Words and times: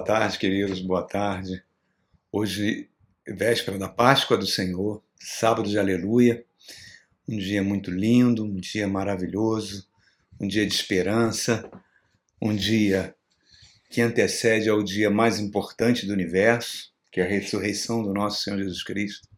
Boa 0.00 0.18
tarde, 0.18 0.38
queridos, 0.38 0.80
boa 0.80 1.02
tarde. 1.02 1.62
Hoje, 2.32 2.88
véspera 3.28 3.78
da 3.78 3.86
Páscoa 3.86 4.38
do 4.38 4.46
Senhor, 4.46 5.04
sábado 5.20 5.68
de 5.68 5.78
aleluia, 5.78 6.42
um 7.28 7.36
dia 7.36 7.62
muito 7.62 7.90
lindo, 7.90 8.42
um 8.42 8.56
dia 8.56 8.88
maravilhoso, 8.88 9.86
um 10.40 10.48
dia 10.48 10.66
de 10.66 10.72
esperança, 10.72 11.70
um 12.40 12.56
dia 12.56 13.14
que 13.90 14.00
antecede 14.00 14.70
ao 14.70 14.82
dia 14.82 15.10
mais 15.10 15.38
importante 15.38 16.06
do 16.06 16.14
universo, 16.14 16.94
que 17.12 17.20
é 17.20 17.24
a 17.24 17.28
ressurreição 17.28 18.02
do 18.02 18.14
nosso 18.14 18.42
Senhor 18.42 18.56
Jesus 18.56 18.82
Cristo. 18.82 19.28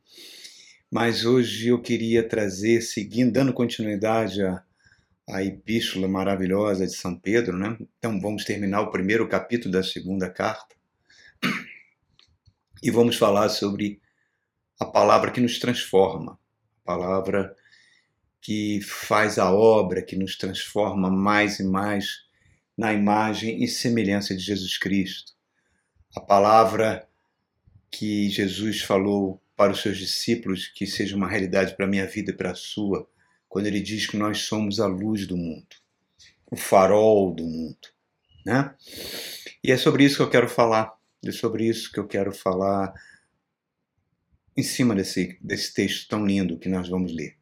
Mas 0.88 1.24
hoje 1.24 1.70
eu 1.70 1.82
queria 1.82 2.22
trazer, 2.22 2.82
seguindo, 2.82 3.32
dando 3.32 3.52
continuidade 3.52 4.40
a 4.40 4.62
a 5.28 5.42
epístola 5.42 6.08
maravilhosa 6.08 6.86
de 6.86 6.94
São 6.94 7.18
Pedro, 7.18 7.56
né? 7.56 7.76
Então 7.98 8.20
vamos 8.20 8.44
terminar 8.44 8.80
o 8.82 8.90
primeiro 8.90 9.28
capítulo 9.28 9.72
da 9.72 9.82
segunda 9.82 10.28
carta 10.28 10.74
e 12.82 12.90
vamos 12.90 13.16
falar 13.16 13.48
sobre 13.48 14.00
a 14.78 14.84
palavra 14.84 15.30
que 15.30 15.40
nos 15.40 15.58
transforma, 15.58 16.38
a 16.82 16.84
palavra 16.84 17.56
que 18.40 18.80
faz 18.82 19.38
a 19.38 19.52
obra, 19.52 20.02
que 20.02 20.16
nos 20.16 20.36
transforma 20.36 21.08
mais 21.08 21.60
e 21.60 21.64
mais 21.64 22.24
na 22.76 22.92
imagem 22.92 23.62
e 23.62 23.68
semelhança 23.68 24.34
de 24.34 24.42
Jesus 24.42 24.76
Cristo. 24.76 25.32
A 26.16 26.20
palavra 26.20 27.08
que 27.88 28.28
Jesus 28.28 28.80
falou 28.80 29.40
para 29.56 29.72
os 29.72 29.80
seus 29.80 29.98
discípulos 29.98 30.66
que 30.66 30.86
seja 30.86 31.14
uma 31.14 31.28
realidade 31.28 31.76
para 31.76 31.86
a 31.86 31.88
minha 31.88 32.06
vida 32.06 32.32
e 32.32 32.36
para 32.36 32.50
a 32.50 32.54
sua 32.56 33.08
quando 33.52 33.66
ele 33.66 33.82
diz 33.82 34.06
que 34.06 34.16
nós 34.16 34.38
somos 34.38 34.80
a 34.80 34.86
luz 34.86 35.26
do 35.26 35.36
mundo, 35.36 35.76
o 36.50 36.56
farol 36.56 37.34
do 37.34 37.44
mundo, 37.44 37.86
né? 38.46 38.74
E 39.62 39.70
é 39.70 39.76
sobre 39.76 40.04
isso 40.04 40.16
que 40.16 40.22
eu 40.22 40.30
quero 40.30 40.48
falar, 40.48 40.98
é 41.22 41.30
sobre 41.30 41.66
isso 41.66 41.92
que 41.92 42.00
eu 42.00 42.08
quero 42.08 42.32
falar 42.32 42.94
em 44.56 44.62
cima 44.62 44.94
desse, 44.94 45.38
desse 45.38 45.74
texto 45.74 46.08
tão 46.08 46.24
lindo 46.24 46.58
que 46.58 46.66
nós 46.66 46.88
vamos 46.88 47.14
ler. 47.14 47.36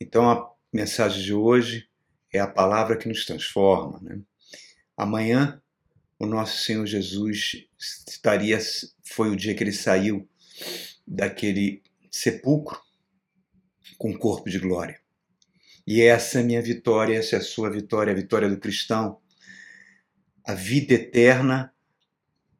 Então 0.00 0.28
a 0.28 0.52
mensagem 0.72 1.22
de 1.22 1.32
hoje 1.32 1.88
é 2.32 2.40
a 2.40 2.48
palavra 2.48 2.96
que 2.96 3.08
nos 3.08 3.24
transforma, 3.24 4.00
né? 4.02 4.20
Amanhã 4.96 5.62
o 6.18 6.26
nosso 6.26 6.64
Senhor 6.64 6.84
Jesus 6.84 7.64
estaria 7.78 8.58
foi 9.04 9.30
o 9.30 9.36
dia 9.36 9.54
que 9.54 9.62
ele 9.62 9.72
saiu 9.72 10.28
daquele 11.06 11.80
sepulcro 12.10 12.80
com 13.96 14.18
corpo 14.18 14.50
de 14.50 14.58
glória. 14.58 15.00
E 15.86 16.02
essa 16.02 16.40
é 16.40 16.42
minha 16.42 16.62
vitória, 16.62 17.18
essa 17.18 17.36
é 17.36 17.38
a 17.38 17.42
sua 17.42 17.70
vitória, 17.70 18.12
a 18.12 18.16
vitória 18.16 18.48
do 18.48 18.58
cristão. 18.58 19.18
A 20.44 20.54
vida 20.54 20.94
eterna 20.94 21.72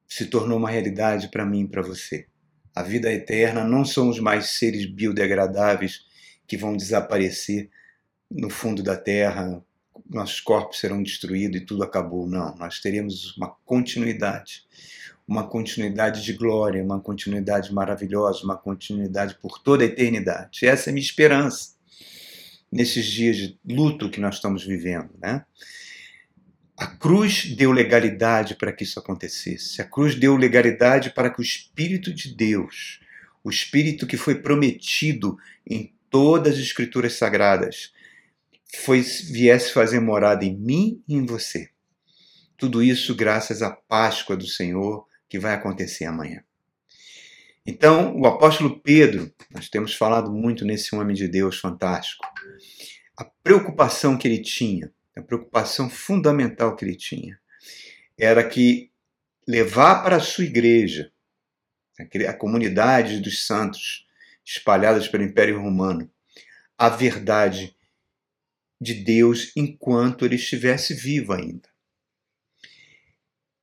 se 0.09 0.27
tornou 0.27 0.59
uma 0.59 0.71
realidade 0.71 1.29
para 1.29 1.47
mim 1.47 1.63
e 1.63 1.69
para 1.69 1.83
você. 1.83 2.27
A 2.75 2.83
vida 2.83 3.13
eterna 3.13 3.65
não 3.65 3.85
somos 3.85 4.19
mais 4.19 4.51
seres 4.51 4.87
biodegradáveis 4.87 6.05
que 6.47 6.57
vão 6.57 6.77
desaparecer 6.77 7.71
no 8.31 8.51
fundo 8.51 8.83
da 8.83 8.97
terra, 8.97 9.63
nossos 10.09 10.41
corpos 10.41 10.81
serão 10.81 11.03
destruídos 11.03 11.61
e 11.61 11.65
tudo 11.65 11.83
acabou. 11.83 12.27
Não, 12.27 12.55
nós 12.57 12.81
teremos 12.81 13.37
uma 13.37 13.55
continuidade, 13.65 14.65
uma 15.29 15.47
continuidade 15.47 16.23
de 16.25 16.33
glória, 16.33 16.83
uma 16.83 17.01
continuidade 17.01 17.73
maravilhosa, 17.73 18.43
uma 18.43 18.57
continuidade 18.57 19.37
por 19.41 19.59
toda 19.59 19.85
a 19.85 19.87
eternidade. 19.87 20.67
Essa 20.67 20.89
é 20.89 20.91
a 20.91 20.95
minha 20.95 21.05
esperança 21.05 21.82
nesses 22.73 23.05
dias 23.05 23.37
de 23.37 23.59
luto 23.69 24.11
que 24.11 24.21
nós 24.21 24.37
estamos 24.37 24.65
vivendo, 24.65 25.11
né? 25.21 25.45
A 26.75 26.87
cruz 26.87 27.55
deu 27.55 27.71
legalidade 27.71 28.57
para 28.57 28.73
que 28.73 28.83
isso 28.83 28.99
acontecesse. 28.99 29.83
A 29.83 29.85
cruz 29.85 30.15
deu 30.15 30.35
legalidade 30.37 31.11
para 31.11 31.29
que 31.29 31.41
o 31.41 31.43
Espírito 31.43 32.13
de 32.13 32.35
Deus, 32.35 32.99
o 33.45 33.51
Espírito 33.51 34.07
que 34.07 34.17
foi 34.17 34.37
prometido 34.37 35.37
em 35.69 35.95
todas 36.09 36.55
as 36.55 36.61
Escrituras 36.61 37.13
Sagradas, 37.13 37.93
foi, 38.75 39.03
viesse 39.03 39.71
fazer 39.71 40.01
morada 40.01 40.45
em 40.45 40.57
mim 40.57 41.03
e 41.07 41.15
em 41.15 41.27
você. 41.27 41.69
Tudo 42.57 42.83
isso 42.83 43.15
graças 43.15 43.61
à 43.61 43.71
Páscoa 43.71 44.37
do 44.37 44.47
Senhor 44.47 45.07
que 45.29 45.39
vai 45.39 45.53
acontecer 45.53 46.07
amanhã. 46.07 46.43
Então, 47.65 48.17
o 48.19 48.27
apóstolo 48.27 48.81
Pedro, 48.81 49.33
nós 49.51 49.69
temos 49.69 49.95
falado 49.95 50.33
muito 50.33 50.65
nesse 50.65 50.95
homem 50.95 51.15
de 51.15 51.29
Deus 51.29 51.59
fantástico, 51.59 52.25
a 53.17 53.25
preocupação 53.25 54.19
que 54.19 54.27
ele 54.27 54.43
tinha, 54.43 54.93
a 55.17 55.23
preocupação 55.23 55.89
fundamental 55.89 56.75
que 56.75 56.85
ele 56.85 56.97
tinha, 56.97 57.39
era 58.19 58.47
que 58.47 58.91
levar 59.47 60.03
para 60.03 60.17
a 60.17 60.21
sua 60.21 60.45
igreja, 60.45 61.13
a 62.29 62.33
comunidade 62.33 63.21
dos 63.21 63.47
santos 63.47 64.07
espalhadas 64.45 65.07
pelo 65.07 65.23
Império 65.23 65.61
Romano, 65.61 66.11
a 66.77 66.89
verdade 66.89 67.77
de 68.81 68.95
Deus 68.95 69.53
enquanto 69.55 70.25
ele 70.25 70.35
estivesse 70.35 70.95
vivo 70.95 71.33
ainda. 71.33 71.69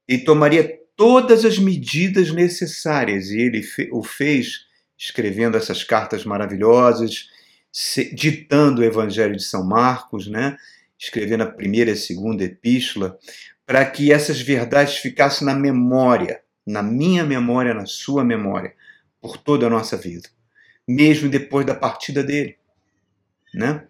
E 0.07 0.17
tomaria 0.17 0.78
todas 0.99 1.45
as 1.45 1.57
medidas 1.57 2.29
necessárias, 2.29 3.29
e 3.29 3.39
ele 3.39 3.65
o 3.89 4.03
fez 4.03 4.65
escrevendo 4.97 5.55
essas 5.55 5.81
cartas 5.81 6.25
maravilhosas, 6.25 7.29
ditando 8.13 8.81
o 8.81 8.83
Evangelho 8.83 9.33
de 9.33 9.43
São 9.43 9.65
Marcos, 9.65 10.27
né? 10.27 10.57
escrevendo 10.99 11.43
a 11.43 11.49
primeira 11.49 11.91
e 11.91 11.93
a 11.93 11.95
segunda 11.95 12.43
epístola, 12.43 13.17
para 13.65 13.85
que 13.85 14.11
essas 14.11 14.41
verdades 14.41 14.97
ficassem 14.97 15.47
na 15.47 15.53
memória, 15.53 16.41
na 16.67 16.83
minha 16.83 17.23
memória, 17.23 17.73
na 17.73 17.85
sua 17.85 18.25
memória, 18.25 18.73
por 19.21 19.37
toda 19.37 19.67
a 19.67 19.69
nossa 19.69 19.95
vida, 19.95 20.27
mesmo 20.85 21.29
depois 21.29 21.65
da 21.65 21.75
partida 21.75 22.21
dele. 22.21 22.57
Né? 23.53 23.85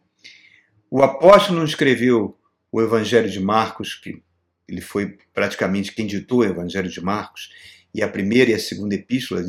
O 0.92 1.02
apóstolo 1.02 1.58
não 1.58 1.66
escreveu 1.66 2.38
o 2.72 2.80
Evangelho 2.80 3.32
de 3.32 3.40
Marcos, 3.40 3.96
que 3.96 4.22
ele 4.70 4.82
foi 4.82 5.18
praticamente 5.34 5.94
quem 5.94 6.06
ditou 6.06 6.40
o 6.40 6.46
Evangelho 6.46 6.90
de 6.90 7.02
Marcos, 7.02 7.50
e 7.94 8.04
a 8.04 8.08
primeira 8.08 8.52
e 8.52 8.54
a 8.54 8.60
segunda 8.60 8.96
epístola, 8.96 9.44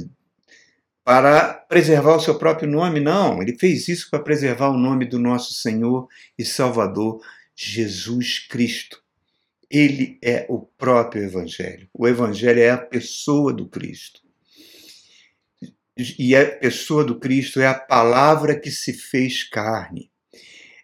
para 1.04 1.54
preservar 1.54 2.16
o 2.16 2.20
seu 2.20 2.38
próprio 2.38 2.68
nome, 2.68 3.00
não. 3.00 3.42
Ele 3.42 3.56
fez 3.58 3.88
isso 3.88 4.08
para 4.10 4.22
preservar 4.22 4.68
o 4.68 4.76
nome 4.76 5.04
do 5.04 5.18
nosso 5.18 5.52
Senhor 5.54 6.08
e 6.38 6.44
Salvador, 6.44 7.20
Jesus 7.54 8.38
Cristo. 8.38 9.02
Ele 9.70 10.18
é 10.22 10.46
o 10.48 10.60
próprio 10.60 11.22
Evangelho. 11.22 11.88
O 11.92 12.06
Evangelho 12.06 12.60
é 12.60 12.70
a 12.70 12.78
pessoa 12.78 13.52
do 13.52 13.68
Cristo. 13.68 14.20
E 16.18 16.34
a 16.34 16.46
pessoa 16.58 17.04
do 17.04 17.18
Cristo 17.18 17.60
é 17.60 17.66
a 17.66 17.74
palavra 17.74 18.58
que 18.58 18.70
se 18.70 18.92
fez 18.92 19.44
carne. 19.44 20.10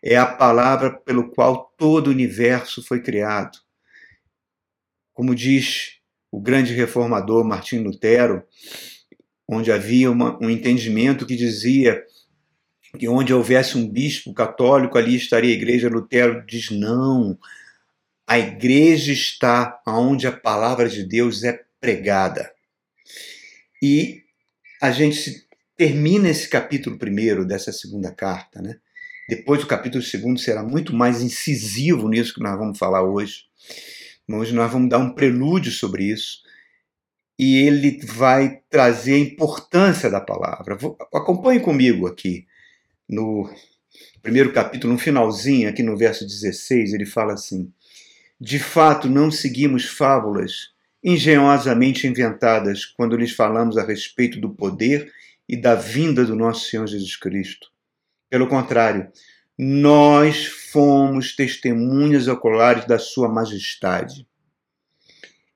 É 0.02 0.16
a 0.16 0.26
palavra 0.26 0.92
pelo 0.92 1.30
qual 1.30 1.72
todo 1.76 2.08
o 2.08 2.10
universo 2.10 2.82
foi 2.82 3.02
criado. 3.02 3.58
Como 5.16 5.34
diz 5.34 5.94
o 6.30 6.38
grande 6.38 6.74
reformador 6.74 7.42
Martim 7.42 7.78
Lutero, 7.78 8.42
onde 9.48 9.72
havia 9.72 10.10
uma, 10.10 10.38
um 10.42 10.50
entendimento 10.50 11.24
que 11.24 11.34
dizia 11.34 12.04
que 12.98 13.08
onde 13.08 13.32
houvesse 13.32 13.78
um 13.78 13.88
bispo 13.88 14.34
católico, 14.34 14.98
ali 14.98 15.16
estaria 15.16 15.50
a 15.50 15.56
igreja. 15.56 15.88
Lutero 15.88 16.44
diz: 16.44 16.70
não, 16.70 17.38
a 18.26 18.38
igreja 18.38 19.10
está 19.10 19.80
onde 19.88 20.26
a 20.26 20.32
palavra 20.32 20.86
de 20.86 21.02
Deus 21.02 21.42
é 21.42 21.64
pregada. 21.80 22.52
E 23.82 24.22
a 24.82 24.90
gente 24.90 25.46
termina 25.78 26.28
esse 26.28 26.46
capítulo 26.46 26.98
primeiro 26.98 27.46
dessa 27.46 27.72
segunda 27.72 28.12
carta, 28.12 28.60
né? 28.60 28.76
Depois 29.30 29.64
o 29.64 29.66
capítulo 29.66 30.04
segundo 30.04 30.38
será 30.38 30.62
muito 30.62 30.94
mais 30.94 31.22
incisivo 31.22 32.06
nisso 32.06 32.34
que 32.34 32.42
nós 32.42 32.58
vamos 32.58 32.78
falar 32.78 33.02
hoje. 33.02 33.44
Hoje 34.28 34.52
nós 34.52 34.72
vamos 34.72 34.88
dar 34.88 34.98
um 34.98 35.12
prelúdio 35.12 35.70
sobre 35.70 36.04
isso 36.04 36.42
e 37.38 37.58
ele 37.58 38.04
vai 38.04 38.60
trazer 38.68 39.14
a 39.14 39.18
importância 39.18 40.10
da 40.10 40.20
palavra. 40.20 40.76
Acompanhe 41.14 41.60
comigo 41.60 42.08
aqui 42.08 42.44
no 43.08 43.48
primeiro 44.20 44.52
capítulo, 44.52 44.94
no 44.94 44.98
finalzinho, 44.98 45.68
aqui 45.68 45.82
no 45.82 45.96
verso 45.96 46.26
16, 46.26 46.92
ele 46.92 47.06
fala 47.06 47.34
assim: 47.34 47.72
De 48.40 48.58
fato, 48.58 49.08
não 49.08 49.30
seguimos 49.30 49.84
fábulas 49.84 50.74
engenhosamente 51.04 52.08
inventadas 52.08 52.84
quando 52.84 53.16
lhes 53.16 53.30
falamos 53.30 53.78
a 53.78 53.84
respeito 53.84 54.40
do 54.40 54.50
poder 54.50 55.12
e 55.48 55.56
da 55.56 55.76
vinda 55.76 56.24
do 56.24 56.34
nosso 56.34 56.68
Senhor 56.68 56.86
Jesus 56.88 57.14
Cristo. 57.16 57.70
Pelo 58.28 58.48
contrário, 58.48 59.08
nós 59.58 60.44
fomos 60.46 61.34
testemunhas 61.34 62.28
oculares 62.28 62.84
da 62.84 62.98
Sua 62.98 63.28
Majestade. 63.28 64.26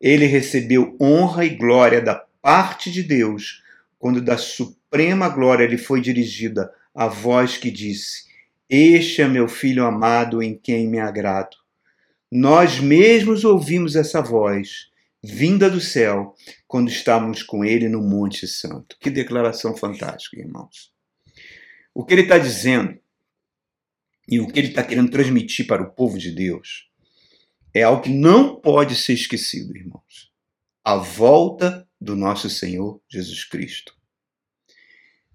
Ele 0.00 0.24
recebeu 0.24 0.96
honra 1.00 1.44
e 1.44 1.50
glória 1.50 2.00
da 2.00 2.14
parte 2.40 2.90
de 2.90 3.02
Deus, 3.02 3.62
quando 3.98 4.22
da 4.22 4.38
suprema 4.38 5.28
glória 5.28 5.66
lhe 5.66 5.76
foi 5.76 6.00
dirigida 6.00 6.72
a 6.94 7.06
voz 7.06 7.58
que 7.58 7.70
disse: 7.70 8.24
Este 8.68 9.20
é 9.20 9.28
meu 9.28 9.46
filho 9.46 9.84
amado 9.84 10.42
em 10.42 10.56
quem 10.56 10.88
me 10.88 10.98
agrado. 10.98 11.56
Nós 12.32 12.80
mesmos 12.80 13.44
ouvimos 13.44 13.96
essa 13.96 14.22
voz, 14.22 14.88
vinda 15.22 15.68
do 15.68 15.80
céu, 15.80 16.34
quando 16.66 16.88
estávamos 16.88 17.42
com 17.42 17.62
ele 17.62 17.88
no 17.88 18.00
Monte 18.00 18.46
Santo. 18.46 18.96
Que 18.98 19.10
declaração 19.10 19.76
fantástica, 19.76 20.40
irmãos. 20.40 20.90
O 21.92 22.04
que 22.04 22.14
ele 22.14 22.22
está 22.22 22.38
dizendo 22.38 22.98
e 24.30 24.38
o 24.38 24.46
que 24.46 24.60
ele 24.60 24.68
está 24.68 24.84
querendo 24.84 25.10
transmitir 25.10 25.66
para 25.66 25.82
o 25.82 25.90
povo 25.90 26.16
de 26.16 26.30
Deus 26.30 26.88
é 27.74 27.82
algo 27.82 28.02
que 28.02 28.10
não 28.10 28.54
pode 28.54 28.94
ser 28.94 29.14
esquecido, 29.14 29.76
irmãos. 29.76 30.30
A 30.84 30.96
volta 30.96 31.86
do 32.00 32.14
nosso 32.14 32.48
Senhor 32.48 33.00
Jesus 33.08 33.44
Cristo. 33.44 33.92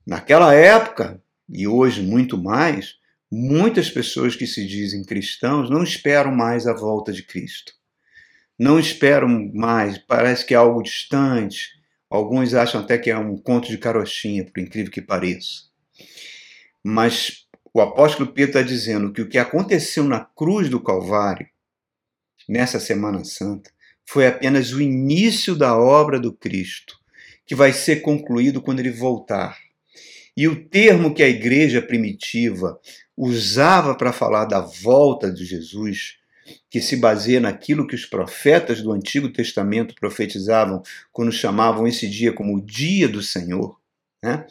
Naquela 0.07 0.53
época, 0.53 1.21
e 1.47 1.67
hoje 1.67 2.01
muito 2.01 2.37
mais, 2.37 2.95
muitas 3.31 3.89
pessoas 3.89 4.35
que 4.35 4.47
se 4.47 4.65
dizem 4.65 5.03
cristãos 5.03 5.69
não 5.69 5.83
esperam 5.83 6.33
mais 6.33 6.65
a 6.65 6.73
volta 6.73 7.11
de 7.11 7.23
Cristo. 7.23 7.73
Não 8.57 8.79
esperam 8.79 9.51
mais, 9.53 9.97
parece 9.97 10.45
que 10.45 10.53
é 10.53 10.57
algo 10.57 10.81
distante. 10.81 11.69
Alguns 12.09 12.53
acham 12.53 12.81
até 12.81 12.97
que 12.97 13.09
é 13.09 13.17
um 13.17 13.37
conto 13.37 13.67
de 13.67 13.77
carochinha, 13.77 14.45
por 14.45 14.59
incrível 14.59 14.91
que 14.91 15.01
pareça. 15.01 15.65
Mas 16.83 17.44
o 17.75 17.81
apóstolo 17.81 18.31
Pedro 18.31 18.51
está 18.51 18.61
dizendo 18.61 19.11
que 19.11 19.21
o 19.21 19.27
que 19.27 19.37
aconteceu 19.37 20.05
na 20.05 20.21
cruz 20.21 20.69
do 20.69 20.79
Calvário, 20.79 21.45
nessa 22.47 22.79
Semana 22.79 23.25
Santa, 23.25 23.69
foi 24.05 24.25
apenas 24.25 24.71
o 24.71 24.81
início 24.81 25.53
da 25.57 25.77
obra 25.77 26.17
do 26.17 26.31
Cristo, 26.31 26.97
que 27.45 27.53
vai 27.53 27.73
ser 27.73 27.97
concluído 27.97 28.61
quando 28.61 28.79
ele 28.79 28.91
voltar. 28.91 29.57
E 30.37 30.47
o 30.47 30.63
termo 30.69 31.13
que 31.13 31.21
a 31.21 31.27
igreja 31.27 31.81
primitiva 31.81 32.79
usava 33.17 33.93
para 33.93 34.13
falar 34.13 34.45
da 34.45 34.61
volta 34.61 35.29
de 35.29 35.43
Jesus, 35.43 36.15
que 36.69 36.79
se 36.79 36.95
baseia 36.95 37.41
naquilo 37.41 37.85
que 37.85 37.95
os 37.95 38.05
profetas 38.05 38.81
do 38.81 38.93
Antigo 38.93 39.27
Testamento 39.27 39.95
profetizavam 39.95 40.81
quando 41.11 41.29
chamavam 41.29 41.85
esse 41.85 42.09
dia 42.09 42.31
como 42.31 42.55
o 42.55 42.65
dia 42.65 43.09
do 43.09 43.21
Senhor, 43.21 43.77
né? 44.23 44.47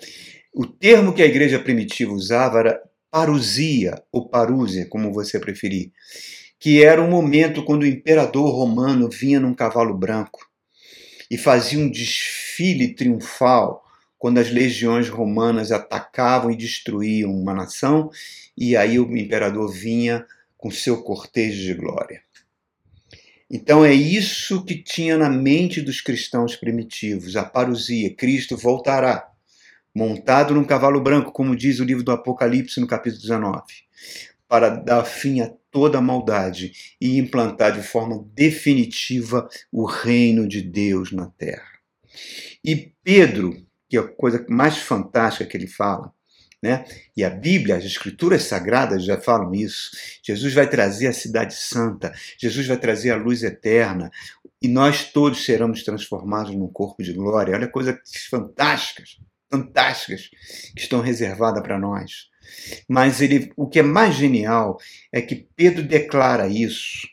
o 0.53 0.67
termo 0.67 1.15
que 1.15 1.23
a 1.23 1.27
igreja 1.27 1.59
primitiva 1.59 2.13
usava 2.13 2.59
era 2.59 2.94
parousia 3.15 4.03
ou 4.11 4.29
parúzia, 4.29 4.87
como 4.87 5.13
você 5.13 5.39
preferir, 5.39 5.93
que 6.59 6.83
era 6.83 7.01
um 7.01 7.09
momento 7.09 7.65
quando 7.65 7.83
o 7.83 7.87
imperador 7.87 8.53
romano 8.53 9.09
vinha 9.09 9.39
num 9.39 9.55
cavalo 9.55 9.97
branco 9.97 10.45
e 11.31 11.39
fazia 11.39 11.79
um 11.79 11.89
desfile 11.89 12.93
triunfal 12.93 13.85
quando 14.19 14.39
as 14.39 14.51
legiões 14.51 15.09
romanas 15.09 15.71
atacavam 15.71 16.51
e 16.51 16.57
destruíam 16.57 17.31
uma 17.31 17.55
nação, 17.55 18.11
e 18.59 18.77
aí 18.77 18.99
o 18.99 19.17
imperador 19.17 19.73
vinha 19.73 20.27
com 20.59 20.69
seu 20.69 21.01
cortejo 21.01 21.63
de 21.63 21.75
glória. 21.75 22.21
Então 23.49 23.85
é 23.85 23.95
isso 23.95 24.65
que 24.65 24.83
tinha 24.83 25.17
na 25.17 25.31
mente 25.31 25.81
dos 25.81 26.01
cristãos 26.01 26.57
primitivos, 26.57 27.37
a 27.37 27.45
parousia, 27.45 28.13
Cristo 28.13 28.57
voltará, 28.57 29.31
montado 29.95 30.55
num 30.55 30.65
cavalo 30.65 31.01
branco, 31.01 31.33
como 31.33 31.55
diz 31.55 31.79
o 31.79 31.85
livro 31.85 32.03
do 32.03 32.13
Apocalipse 32.13 32.81
no 32.81 32.87
capítulo 32.87 33.23
19, 33.23 33.63
para 34.49 34.71
dar 34.71 35.05
fim 35.05 35.41
a 35.41 35.53
toda 35.71 35.99
a 35.99 36.03
maldade 36.03 36.73
e 37.01 37.19
implantar 37.19 37.73
de 37.73 37.83
forma 37.83 38.25
definitiva 38.35 39.49
o 39.73 39.85
reino 39.85 40.47
de 40.47 40.63
Deus 40.63 41.13
na 41.13 41.27
terra. 41.27 41.75
E 42.65 42.93
Pedro, 43.03 43.57
que 43.89 43.97
é 43.97 44.01
a 44.01 44.09
coisa 44.09 44.45
mais 44.49 44.79
fantástica 44.79 45.47
que 45.47 45.57
ele 45.57 45.67
fala, 45.67 46.13
né? 46.63 46.85
E 47.15 47.23
a 47.23 47.29
Bíblia, 47.29 47.77
as 47.77 47.85
escrituras 47.85 48.45
sagradas 48.45 49.05
já 49.05 49.21
falam 49.21 49.55
isso. 49.55 49.91
Jesus 50.23 50.55
vai 50.55 50.69
trazer 50.69 51.09
a 51.09 51.13
cidade 51.13 51.55
santa, 51.55 52.11
Jesus 52.39 52.67
vai 52.67 52.79
trazer 52.79 53.11
a 53.11 53.17
luz 53.17 53.43
eterna, 53.43 54.11
e 54.63 54.69
nós 54.69 55.13
todos 55.13 55.45
seremos 55.45 55.83
transformados 55.83 56.55
num 56.55 56.69
corpo 56.69 57.03
de 57.03 57.13
glória. 57.13 57.55
Olha 57.55 57.69
coisas 57.69 57.99
fantásticas, 58.31 59.19
fantásticas 59.51 60.31
que 60.75 60.83
estão 60.83 61.01
reservadas 61.01 61.63
para 61.63 61.79
nós. 61.79 62.29
Mas 62.89 63.21
ele, 63.21 63.53
o 63.57 63.69
que 63.69 63.79
é 63.79 63.83
mais 63.83 64.15
genial 64.15 64.79
é 65.13 65.21
que 65.21 65.49
Pedro 65.57 65.83
declara 65.83 66.49
isso 66.49 67.09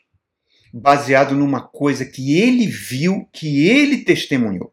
baseado 0.72 1.34
numa 1.34 1.60
coisa 1.60 2.04
que 2.04 2.38
ele 2.38 2.66
viu, 2.66 3.28
que 3.32 3.68
ele 3.68 3.98
testemunhou. 3.98 4.72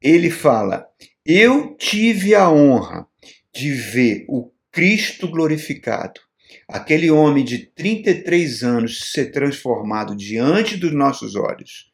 Ele 0.00 0.30
fala: 0.30 0.86
Eu 1.24 1.74
tive 1.76 2.34
a 2.34 2.48
honra 2.50 3.06
de 3.52 3.72
ver 3.72 4.24
o 4.28 4.52
Cristo 4.70 5.28
glorificado, 5.28 6.20
aquele 6.68 7.10
homem 7.10 7.44
de 7.44 7.58
33 7.58 8.62
anos 8.62 9.12
ser 9.12 9.30
transformado 9.30 10.16
diante 10.16 10.76
dos 10.76 10.92
nossos 10.92 11.34
olhos. 11.34 11.92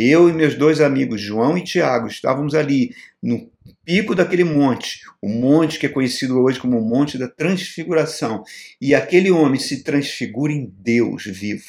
Eu 0.00 0.28
e 0.28 0.32
meus 0.32 0.54
dois 0.54 0.80
amigos, 0.80 1.20
João 1.20 1.58
e 1.58 1.64
Tiago, 1.64 2.06
estávamos 2.06 2.54
ali 2.54 2.94
no 3.20 3.50
pico 3.84 4.14
daquele 4.14 4.44
monte, 4.44 5.00
o 5.20 5.28
monte 5.28 5.76
que 5.76 5.86
é 5.86 5.88
conhecido 5.88 6.40
hoje 6.40 6.60
como 6.60 6.78
o 6.78 6.88
Monte 6.88 7.18
da 7.18 7.26
Transfiguração. 7.26 8.44
E 8.80 8.94
aquele 8.94 9.28
homem 9.32 9.58
se 9.58 9.82
transfigura 9.82 10.52
em 10.52 10.72
Deus 10.78 11.24
vivo, 11.24 11.64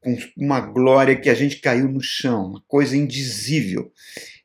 com 0.00 0.16
uma 0.36 0.60
glória 0.60 1.16
que 1.16 1.28
a 1.28 1.34
gente 1.34 1.56
caiu 1.56 1.88
no 1.88 2.00
chão, 2.00 2.50
uma 2.50 2.62
coisa 2.68 2.96
indizível. 2.96 3.90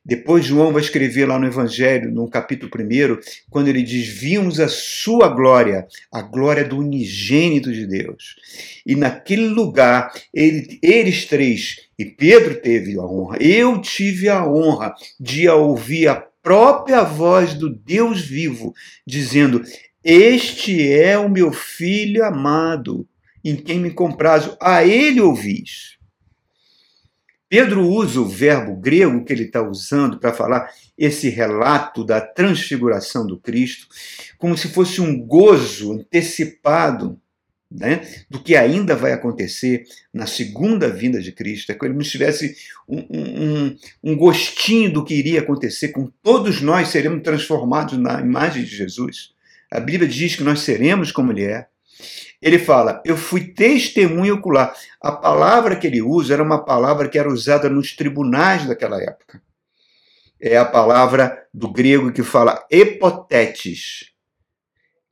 Depois 0.04 0.44
João 0.44 0.72
vai 0.72 0.82
escrever 0.82 1.26
lá 1.26 1.38
no 1.38 1.46
Evangelho, 1.46 2.10
no 2.10 2.28
capítulo 2.28 2.72
1, 2.74 3.20
quando 3.48 3.68
ele 3.68 3.84
diz: 3.84 4.08
Vimos 4.08 4.58
a 4.58 4.66
sua 4.66 5.28
glória, 5.28 5.86
a 6.10 6.20
glória 6.20 6.64
do 6.64 6.76
unigênito 6.76 7.72
de 7.72 7.86
Deus. 7.86 8.34
E 8.84 8.96
naquele 8.96 9.46
lugar, 9.46 10.12
ele, 10.34 10.80
eles 10.82 11.24
três, 11.26 11.76
e 12.02 12.10
Pedro 12.10 12.60
teve 12.60 12.98
a 12.98 13.04
honra, 13.04 13.38
eu 13.40 13.80
tive 13.80 14.28
a 14.28 14.44
honra 14.44 14.92
de 15.20 15.48
ouvir 15.48 16.08
a 16.08 16.16
própria 16.16 17.04
voz 17.04 17.54
do 17.54 17.70
Deus 17.72 18.20
vivo, 18.22 18.74
dizendo: 19.06 19.62
Este 20.02 20.92
é 20.92 21.16
o 21.16 21.30
meu 21.30 21.52
filho 21.52 22.24
amado, 22.24 23.06
em 23.44 23.54
quem 23.54 23.78
me 23.78 23.92
comprazo, 23.92 24.56
a 24.60 24.84
ele 24.84 25.20
ouvis. 25.20 25.96
Pedro 27.48 27.86
usa 27.86 28.20
o 28.20 28.26
verbo 28.26 28.74
grego 28.74 29.24
que 29.24 29.32
ele 29.32 29.44
está 29.44 29.62
usando 29.62 30.18
para 30.18 30.32
falar 30.32 30.68
esse 30.98 31.28
relato 31.28 32.02
da 32.02 32.20
transfiguração 32.20 33.24
do 33.24 33.38
Cristo, 33.38 33.86
como 34.38 34.58
se 34.58 34.66
fosse 34.66 35.00
um 35.00 35.24
gozo 35.24 35.92
antecipado 35.92 37.21
né, 37.74 38.06
do 38.28 38.38
que 38.38 38.54
ainda 38.54 38.94
vai 38.94 39.12
acontecer 39.12 39.84
na 40.12 40.26
segunda 40.26 40.88
vinda 40.88 41.20
de 41.20 41.32
Cristo. 41.32 41.72
É 41.72 41.74
como 41.74 42.02
se 42.04 42.10
tivesse 42.10 42.56
um, 42.88 43.06
um, 43.10 43.76
um 44.04 44.16
gostinho 44.16 44.92
do 44.92 45.04
que 45.04 45.14
iria 45.14 45.40
acontecer, 45.40 45.88
com 45.88 46.10
todos 46.22 46.60
nós 46.60 46.88
seremos 46.88 47.22
transformados 47.22 47.98
na 47.98 48.20
imagem 48.20 48.64
de 48.64 48.76
Jesus. 48.76 49.32
A 49.70 49.80
Bíblia 49.80 50.08
diz 50.08 50.36
que 50.36 50.44
nós 50.44 50.60
seremos 50.60 51.10
como 51.10 51.32
Ele 51.32 51.44
é. 51.44 51.66
Ele 52.42 52.58
fala, 52.58 53.00
eu 53.04 53.16
fui 53.16 53.52
testemunho 53.52 54.34
ocular. 54.34 54.74
A 55.00 55.12
palavra 55.12 55.76
que 55.76 55.86
ele 55.86 56.02
usa 56.02 56.34
era 56.34 56.42
uma 56.42 56.64
palavra 56.64 57.08
que 57.08 57.16
era 57.16 57.28
usada 57.28 57.70
nos 57.70 57.94
tribunais 57.94 58.66
daquela 58.66 59.00
época. 59.00 59.40
É 60.40 60.56
a 60.56 60.64
palavra 60.64 61.46
do 61.54 61.70
grego 61.70 62.10
que 62.10 62.24
fala 62.24 62.66
epotetes, 62.68 64.10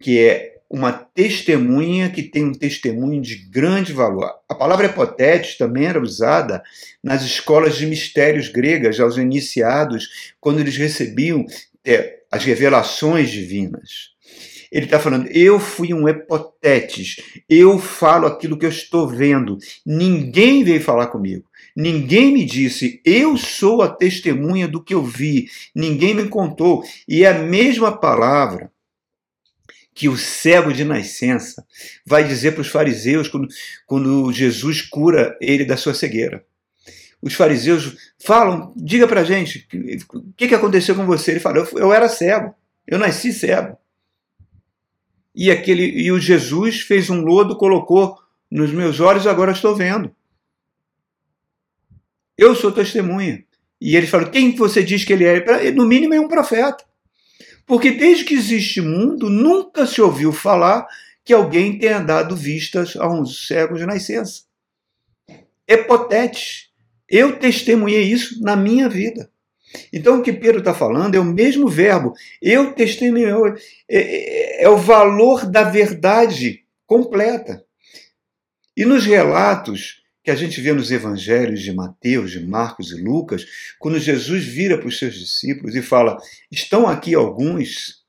que 0.00 0.18
é 0.18 0.49
uma 0.70 0.92
testemunha 0.92 2.08
que 2.08 2.22
tem 2.22 2.44
um 2.44 2.52
testemunho 2.52 3.20
de 3.20 3.34
grande 3.34 3.92
valor. 3.92 4.30
A 4.48 4.54
palavra 4.54 4.86
hipotética 4.86 5.66
também 5.66 5.86
era 5.86 6.00
usada 6.00 6.62
nas 7.02 7.22
escolas 7.22 7.76
de 7.76 7.86
mistérios 7.86 8.48
gregas, 8.48 9.00
aos 9.00 9.16
iniciados, 9.16 10.32
quando 10.40 10.60
eles 10.60 10.76
recebiam 10.76 11.44
é, 11.84 12.20
as 12.30 12.44
revelações 12.44 13.30
divinas. 13.30 14.10
Ele 14.70 14.84
está 14.84 15.00
falando, 15.00 15.26
eu 15.32 15.58
fui 15.58 15.92
um 15.92 16.08
hipotetes, 16.08 17.16
eu 17.48 17.76
falo 17.80 18.28
aquilo 18.28 18.56
que 18.56 18.64
eu 18.64 18.70
estou 18.70 19.08
vendo. 19.08 19.58
Ninguém 19.84 20.62
veio 20.62 20.80
falar 20.80 21.08
comigo. 21.08 21.44
Ninguém 21.76 22.32
me 22.32 22.44
disse, 22.44 23.00
eu 23.04 23.36
sou 23.36 23.82
a 23.82 23.88
testemunha 23.88 24.68
do 24.68 24.80
que 24.82 24.94
eu 24.94 25.02
vi. 25.02 25.48
Ninguém 25.74 26.14
me 26.14 26.28
contou. 26.28 26.84
E 27.08 27.24
é 27.24 27.28
a 27.28 27.42
mesma 27.42 27.90
palavra 27.90 28.70
que 30.00 30.08
o 30.08 30.16
cego 30.16 30.72
de 30.72 30.82
nascença 30.82 31.62
vai 32.06 32.24
dizer 32.24 32.52
para 32.52 32.62
os 32.62 32.68
fariseus 32.68 33.28
quando, 33.28 33.48
quando 33.86 34.32
Jesus 34.32 34.80
cura 34.80 35.36
ele 35.42 35.62
da 35.62 35.76
sua 35.76 35.92
cegueira. 35.92 36.42
Os 37.20 37.34
fariseus 37.34 37.98
falam, 38.18 38.72
diga 38.74 39.06
para 39.06 39.20
a 39.20 39.24
gente, 39.24 39.68
o 40.14 40.32
que, 40.34 40.48
que 40.48 40.54
aconteceu 40.54 40.94
com 40.94 41.04
você? 41.04 41.32
Ele 41.32 41.40
fala, 41.40 41.58
eu, 41.58 41.68
eu 41.78 41.92
era 41.92 42.08
cego, 42.08 42.54
eu 42.86 42.98
nasci 42.98 43.30
cego. 43.30 43.76
E, 45.34 45.50
aquele, 45.50 45.84
e 45.84 46.10
o 46.10 46.18
Jesus 46.18 46.80
fez 46.80 47.10
um 47.10 47.20
lodo, 47.20 47.58
colocou 47.58 48.16
nos 48.50 48.72
meus 48.72 49.00
olhos, 49.00 49.26
agora 49.26 49.52
estou 49.52 49.76
vendo. 49.76 50.10
Eu 52.38 52.54
sou 52.54 52.72
testemunha. 52.72 53.44
E 53.78 53.94
ele 53.96 54.06
falou: 54.06 54.30
quem 54.30 54.56
você 54.56 54.82
diz 54.82 55.04
que 55.04 55.12
ele 55.12 55.26
é? 55.26 55.70
No 55.72 55.84
mínimo 55.86 56.14
é 56.14 56.20
um 56.20 56.26
profeta. 56.26 56.88
Porque 57.70 57.92
desde 57.92 58.24
que 58.24 58.34
existe 58.34 58.80
mundo, 58.80 59.30
nunca 59.30 59.86
se 59.86 60.02
ouviu 60.02 60.32
falar 60.32 60.88
que 61.24 61.32
alguém 61.32 61.78
tenha 61.78 62.00
dado 62.00 62.34
vistas 62.34 62.96
a 62.96 63.08
uns 63.08 63.46
cegos 63.46 63.78
de 63.78 63.86
nascença. 63.86 64.42
Epotete. 65.68 66.68
Eu 67.08 67.38
testemunhei 67.38 68.02
isso 68.02 68.42
na 68.42 68.56
minha 68.56 68.88
vida. 68.88 69.30
Então 69.92 70.18
o 70.18 70.22
que 70.24 70.32
Pedro 70.32 70.58
está 70.58 70.74
falando 70.74 71.14
é 71.14 71.20
o 71.20 71.24
mesmo 71.24 71.68
verbo. 71.68 72.12
Eu 72.42 72.72
testemunhei. 72.72 73.30
É, 73.88 73.98
é, 73.98 74.64
é 74.64 74.68
o 74.68 74.76
valor 74.76 75.46
da 75.46 75.62
verdade 75.62 76.64
completa. 76.88 77.64
E 78.76 78.84
nos 78.84 79.06
relatos 79.06 79.99
que 80.22 80.30
a 80.30 80.34
gente 80.34 80.60
vê 80.60 80.72
nos 80.72 80.90
evangelhos 80.90 81.60
de 81.62 81.72
Mateus, 81.72 82.30
de 82.30 82.46
Marcos 82.46 82.92
e 82.92 83.00
Lucas, 83.00 83.46
quando 83.78 83.98
Jesus 83.98 84.44
vira 84.44 84.78
para 84.78 84.88
os 84.88 84.98
seus 84.98 85.14
discípulos 85.14 85.74
e 85.74 85.82
fala: 85.82 86.18
Estão 86.50 86.86
aqui 86.86 87.14
alguns 87.14 88.04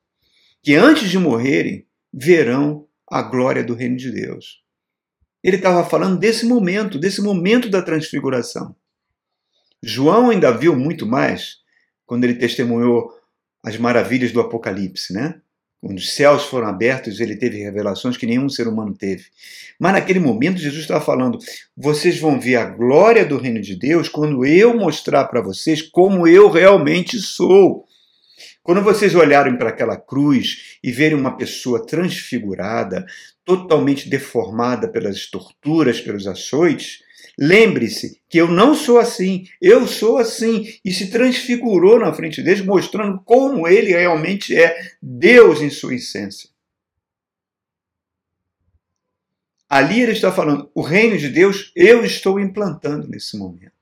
que 0.61 0.75
antes 0.75 1.09
de 1.09 1.17
morrerem 1.17 1.87
verão 2.13 2.87
a 3.09 3.21
glória 3.21 3.63
do 3.63 3.73
reino 3.73 3.97
de 3.97 4.11
Deus. 4.11 4.61
Ele 5.43 5.57
estava 5.57 5.87
falando 5.89 6.19
desse 6.19 6.45
momento, 6.45 6.99
desse 6.99 7.21
momento 7.21 7.69
da 7.69 7.81
transfiguração. 7.81 8.75
João 9.81 10.29
ainda 10.29 10.55
viu 10.55 10.75
muito 10.75 11.07
mais 11.07 11.57
quando 12.05 12.25
ele 12.25 12.35
testemunhou 12.35 13.09
as 13.63 13.77
maravilhas 13.77 14.31
do 14.31 14.39
Apocalipse, 14.39 15.13
né? 15.13 15.41
Quando 15.81 15.97
os 15.97 16.13
céus 16.13 16.45
foram 16.45 16.67
abertos, 16.67 17.19
ele 17.19 17.35
teve 17.35 17.57
revelações 17.57 18.15
que 18.15 18.27
nenhum 18.27 18.47
ser 18.47 18.67
humano 18.67 18.93
teve. 18.93 19.25
Mas 19.79 19.93
naquele 19.93 20.19
momento, 20.19 20.59
Jesus 20.59 20.81
estava 20.81 21.03
falando: 21.03 21.39
vocês 21.75 22.19
vão 22.19 22.39
ver 22.39 22.57
a 22.57 22.65
glória 22.65 23.25
do 23.25 23.39
reino 23.39 23.59
de 23.59 23.75
Deus 23.75 24.07
quando 24.07 24.45
eu 24.45 24.77
mostrar 24.77 25.25
para 25.25 25.41
vocês 25.41 25.81
como 25.81 26.27
eu 26.27 26.51
realmente 26.51 27.17
sou. 27.17 27.87
Quando 28.61 28.83
vocês 28.83 29.15
olharem 29.15 29.57
para 29.57 29.69
aquela 29.69 29.97
cruz 29.97 30.77
e 30.83 30.91
verem 30.91 31.17
uma 31.17 31.35
pessoa 31.35 31.83
transfigurada, 31.83 33.03
totalmente 33.43 34.07
deformada 34.07 34.87
pelas 34.87 35.25
torturas, 35.31 35.99
pelos 35.99 36.27
açoites, 36.27 36.99
lembre-se 37.37 38.21
que 38.29 38.37
eu 38.37 38.47
não 38.47 38.73
sou 38.73 38.99
assim, 38.99 39.45
eu 39.61 39.87
sou 39.87 40.17
assim, 40.17 40.73
e 40.83 40.93
se 40.93 41.09
transfigurou 41.09 41.99
na 41.99 42.13
frente 42.13 42.41
deles, 42.41 42.63
mostrando 42.63 43.19
como 43.25 43.67
ele 43.67 43.91
realmente 43.91 44.55
é 44.55 44.75
Deus 45.01 45.61
em 45.61 45.69
sua 45.69 45.95
essência. 45.95 46.49
Ali 49.69 50.01
ele 50.01 50.11
está 50.11 50.31
falando, 50.31 50.69
o 50.75 50.81
reino 50.81 51.17
de 51.17 51.29
Deus 51.29 51.71
eu 51.75 52.03
estou 52.03 52.39
implantando 52.39 53.07
nesse 53.07 53.37
momento. 53.37 53.80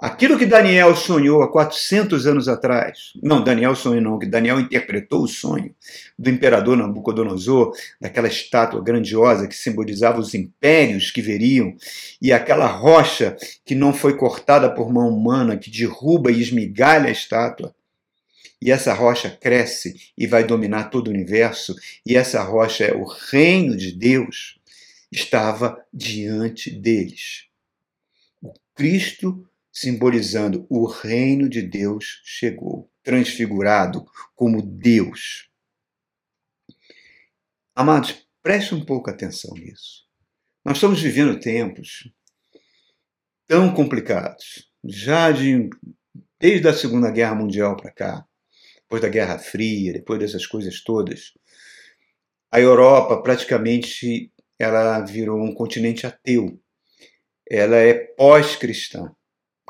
Aquilo 0.00 0.38
que 0.38 0.46
Daniel 0.46 0.94
sonhou 0.94 1.42
há 1.42 1.50
400 1.50 2.24
anos 2.24 2.46
atrás, 2.46 3.12
não, 3.20 3.42
Daniel 3.42 3.74
sonhou 3.74 4.00
não, 4.00 4.16
que 4.16 4.26
Daniel 4.26 4.60
interpretou 4.60 5.24
o 5.24 5.28
sonho 5.28 5.74
do 6.16 6.30
imperador 6.30 6.76
Nabucodonosor, 6.76 7.72
daquela 8.00 8.28
estátua 8.28 8.80
grandiosa 8.80 9.48
que 9.48 9.56
simbolizava 9.56 10.20
os 10.20 10.34
impérios 10.34 11.10
que 11.10 11.20
veriam, 11.20 11.74
e 12.22 12.32
aquela 12.32 12.68
rocha 12.68 13.36
que 13.66 13.74
não 13.74 13.92
foi 13.92 14.16
cortada 14.16 14.72
por 14.72 14.92
mão 14.92 15.08
humana, 15.08 15.56
que 15.56 15.68
derruba 15.68 16.30
e 16.30 16.40
esmigalha 16.40 17.08
a 17.08 17.12
estátua. 17.12 17.74
E 18.62 18.70
essa 18.70 18.94
rocha 18.94 19.28
cresce 19.28 20.12
e 20.16 20.28
vai 20.28 20.44
dominar 20.44 20.90
todo 20.90 21.08
o 21.08 21.10
universo, 21.10 21.74
e 22.06 22.16
essa 22.16 22.40
rocha 22.44 22.84
é 22.84 22.94
o 22.94 23.04
reino 23.04 23.76
de 23.76 23.90
Deus, 23.90 24.60
estava 25.10 25.76
diante 25.92 26.70
deles. 26.70 27.46
O 28.40 28.52
Cristo 28.76 29.47
simbolizando 29.72 30.66
o 30.68 30.86
reino 30.86 31.48
de 31.48 31.62
Deus 31.62 32.20
chegou, 32.24 32.90
transfigurado 33.02 34.04
como 34.34 34.62
Deus. 34.62 35.48
Amados, 37.74 38.26
preste 38.42 38.74
um 38.74 38.84
pouco 38.84 39.08
atenção 39.08 39.54
nisso. 39.54 40.06
Nós 40.64 40.76
estamos 40.76 41.00
vivendo 41.00 41.38
tempos 41.38 42.10
tão 43.46 43.72
complicados, 43.72 44.68
já 44.84 45.30
de, 45.30 45.70
desde 46.38 46.68
a 46.68 46.74
Segunda 46.74 47.10
Guerra 47.10 47.34
Mundial 47.34 47.76
para 47.76 47.92
cá, 47.92 48.26
depois 48.82 49.00
da 49.00 49.08
Guerra 49.08 49.38
Fria, 49.38 49.92
depois 49.92 50.18
dessas 50.18 50.46
coisas 50.46 50.82
todas. 50.82 51.32
A 52.50 52.60
Europa 52.60 53.22
praticamente 53.22 54.32
ela 54.58 55.00
virou 55.00 55.40
um 55.40 55.54
continente 55.54 56.06
ateu. 56.06 56.60
Ela 57.48 57.76
é 57.76 57.94
pós-cristã 57.94 59.14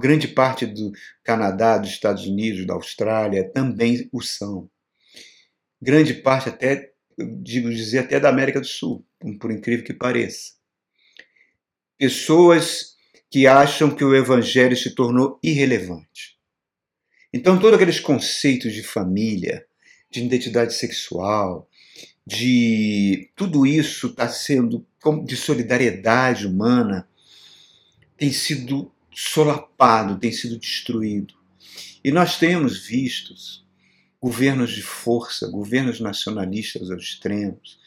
grande 0.00 0.28
parte 0.28 0.67
do 0.67 0.93
Canadá, 1.25 1.78
dos 1.78 1.90
Estados 1.90 2.26
Unidos, 2.26 2.67
da 2.67 2.75
Austrália 2.75 3.50
também 3.50 4.09
o 4.12 4.23
são. 4.23 4.71
Grande 5.81 6.14
parte 6.14 6.49
até, 6.49 6.93
digo 7.43 7.71
dizer, 7.71 7.99
até 7.99 8.19
da 8.19 8.28
América 8.28 8.61
do 8.61 8.67
Sul, 8.67 9.05
por 9.40 9.50
incrível 9.50 9.85
que 9.85 9.95
pareça. 9.95 10.52
Pessoas 11.97 12.97
que 13.31 13.47
acham 13.47 13.95
que 13.95 14.05
o 14.05 14.14
evangelho 14.14 14.76
se 14.76 14.95
tornou 14.95 15.38
irrelevante. 15.43 16.38
Então, 17.33 17.59
todos 17.59 17.75
aqueles 17.75 18.00
conceitos 18.00 18.73
de 18.73 18.83
família, 18.83 19.67
de 20.11 20.25
identidade 20.25 20.73
sexual, 20.73 21.69
de 22.26 23.31
tudo 23.37 23.67
isso 23.67 24.09
está 24.09 24.28
sendo 24.28 24.87
de 25.25 25.37
solidariedade 25.37 26.47
humana, 26.47 27.09
tem 28.17 28.33
sido 28.33 28.93
solapado, 29.21 30.17
tem 30.17 30.31
sido 30.31 30.57
destruído. 30.57 31.35
E 32.05 32.13
nós 32.13 32.39
temos 32.39 32.87
visto 32.87 33.35
governos 34.21 34.71
de 34.71 34.81
força, 34.81 35.51
governos 35.51 35.99
nacionalistas 35.99 36.89
aos 36.89 37.03
extremos, 37.03 37.81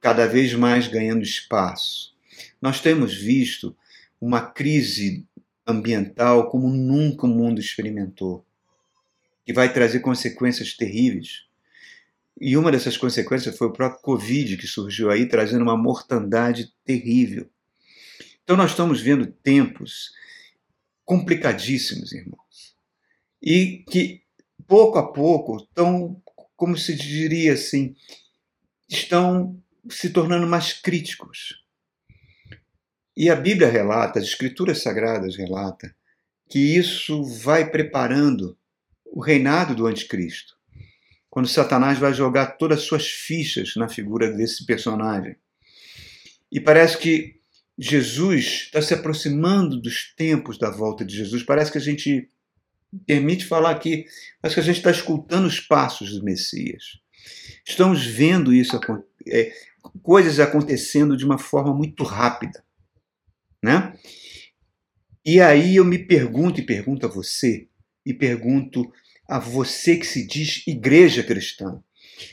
cada 0.00 0.26
vez 0.26 0.52
mais 0.54 0.88
ganhando 0.88 1.22
espaço. 1.22 2.12
Nós 2.60 2.80
temos 2.80 3.14
visto 3.14 3.76
uma 4.20 4.40
crise 4.40 5.24
ambiental 5.64 6.50
como 6.50 6.68
nunca 6.68 7.26
o 7.26 7.30
mundo 7.30 7.60
experimentou, 7.60 8.44
que 9.44 9.52
vai 9.52 9.72
trazer 9.72 10.00
consequências 10.00 10.76
terríveis. 10.76 11.44
E 12.40 12.56
uma 12.56 12.72
dessas 12.72 12.96
consequências 12.96 13.56
foi 13.56 13.68
o 13.68 13.72
próprio 13.72 14.02
Covid, 14.02 14.56
que 14.56 14.66
surgiu 14.66 15.12
aí, 15.12 15.26
trazendo 15.26 15.62
uma 15.62 15.76
mortandade 15.76 16.72
terrível. 16.84 17.48
Então, 18.42 18.56
nós 18.56 18.72
estamos 18.72 19.00
vendo 19.00 19.26
tempos 19.26 20.10
complicadíssimos, 21.06 22.12
irmãos. 22.12 22.76
E 23.40 23.84
que, 23.88 24.22
pouco 24.66 24.98
a 24.98 25.10
pouco, 25.10 25.56
estão, 25.56 26.20
como 26.56 26.76
se 26.76 26.94
diria 26.94 27.54
assim, 27.54 27.94
estão 28.88 29.62
se 29.88 30.10
tornando 30.10 30.46
mais 30.46 30.72
críticos. 30.72 31.64
E 33.16 33.30
a 33.30 33.36
Bíblia 33.36 33.70
relata, 33.70 34.18
as 34.18 34.26
Escrituras 34.26 34.82
Sagradas 34.82 35.36
relata, 35.36 35.94
que 36.50 36.58
isso 36.58 37.24
vai 37.24 37.70
preparando 37.70 38.58
o 39.04 39.22
reinado 39.22 39.74
do 39.74 39.86
Anticristo. 39.86 40.54
Quando 41.30 41.48
Satanás 41.48 41.98
vai 41.98 42.12
jogar 42.12 42.58
todas 42.58 42.80
as 42.80 42.84
suas 42.84 43.06
fichas 43.06 43.74
na 43.76 43.88
figura 43.88 44.32
desse 44.32 44.66
personagem. 44.66 45.36
E 46.50 46.60
parece 46.60 46.98
que 46.98 47.35
Jesus 47.78 48.64
está 48.64 48.80
se 48.80 48.94
aproximando 48.94 49.80
dos 49.80 50.14
tempos 50.14 50.58
da 50.58 50.70
volta 50.70 51.04
de 51.04 51.14
Jesus. 51.14 51.42
Parece 51.42 51.70
que 51.70 51.78
a 51.78 51.80
gente 51.80 52.30
permite 53.06 53.44
falar 53.44 53.70
aqui, 53.70 54.06
parece 54.40 54.54
que 54.54 54.60
a 54.60 54.64
gente 54.64 54.78
está 54.78 54.90
escutando 54.90 55.46
os 55.46 55.60
passos 55.60 56.12
do 56.12 56.24
Messias. 56.24 56.98
Estamos 57.66 58.04
vendo 58.06 58.54
isso, 58.54 58.78
é, 59.28 59.52
coisas 60.02 60.40
acontecendo 60.40 61.16
de 61.16 61.24
uma 61.24 61.38
forma 61.38 61.74
muito 61.74 62.02
rápida, 62.04 62.64
né? 63.62 63.98
E 65.24 65.40
aí 65.40 65.76
eu 65.76 65.84
me 65.84 65.98
pergunto 65.98 66.60
e 66.60 66.64
pergunto 66.64 67.04
a 67.04 67.08
você, 67.08 67.68
e 68.04 68.14
pergunto 68.14 68.90
a 69.28 69.40
você 69.40 69.96
que 69.96 70.06
se 70.06 70.24
diz 70.24 70.62
igreja 70.66 71.22
cristã 71.22 71.82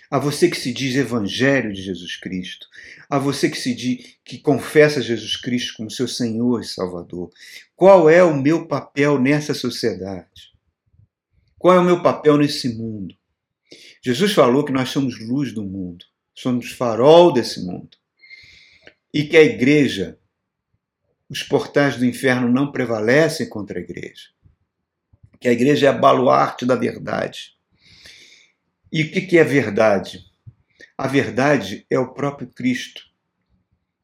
a 0.09 0.17
você 0.19 0.49
que 0.49 0.57
se 0.57 0.71
diz 0.71 0.95
Evangelho 0.95 1.73
de 1.73 1.81
Jesus 1.81 2.15
Cristo, 2.17 2.67
a 3.09 3.17
você 3.17 3.49
que 3.49 3.57
se 3.57 3.73
diz 3.73 4.17
que 4.23 4.37
confessa 4.37 5.01
Jesus 5.01 5.35
Cristo 5.37 5.73
como 5.77 5.91
seu 5.91 6.07
Senhor 6.07 6.61
e 6.61 6.65
Salvador. 6.65 7.31
Qual 7.75 8.09
é 8.09 8.23
o 8.23 8.35
meu 8.35 8.67
papel 8.67 9.19
nessa 9.19 9.53
sociedade? 9.53 10.53
Qual 11.57 11.75
é 11.75 11.79
o 11.79 11.83
meu 11.83 12.01
papel 12.01 12.37
nesse 12.37 12.69
mundo? 12.75 13.15
Jesus 14.01 14.33
falou 14.33 14.65
que 14.65 14.71
nós 14.71 14.89
somos 14.89 15.19
luz 15.19 15.53
do 15.53 15.63
mundo, 15.63 16.05
somos 16.33 16.71
farol 16.71 17.31
desse 17.31 17.65
mundo. 17.65 17.97
E 19.13 19.23
que 19.25 19.37
a 19.37 19.43
igreja, 19.43 20.17
os 21.29 21.43
portais 21.43 21.97
do 21.97 22.05
inferno 22.05 22.49
não 22.49 22.71
prevalecem 22.71 23.47
contra 23.47 23.79
a 23.79 23.81
igreja. 23.81 24.29
Que 25.39 25.47
a 25.47 25.51
igreja 25.51 25.87
é 25.87 25.89
a 25.89 25.93
baluarte 25.93 26.65
da 26.65 26.75
verdade 26.75 27.53
e 28.93 29.01
o 29.01 29.11
que 29.11 29.39
é 29.39 29.43
verdade? 29.43 30.23
A 30.95 31.07
verdade 31.07 31.83
é 31.89 31.97
o 31.97 32.13
próprio 32.13 32.47
Cristo. 32.47 33.01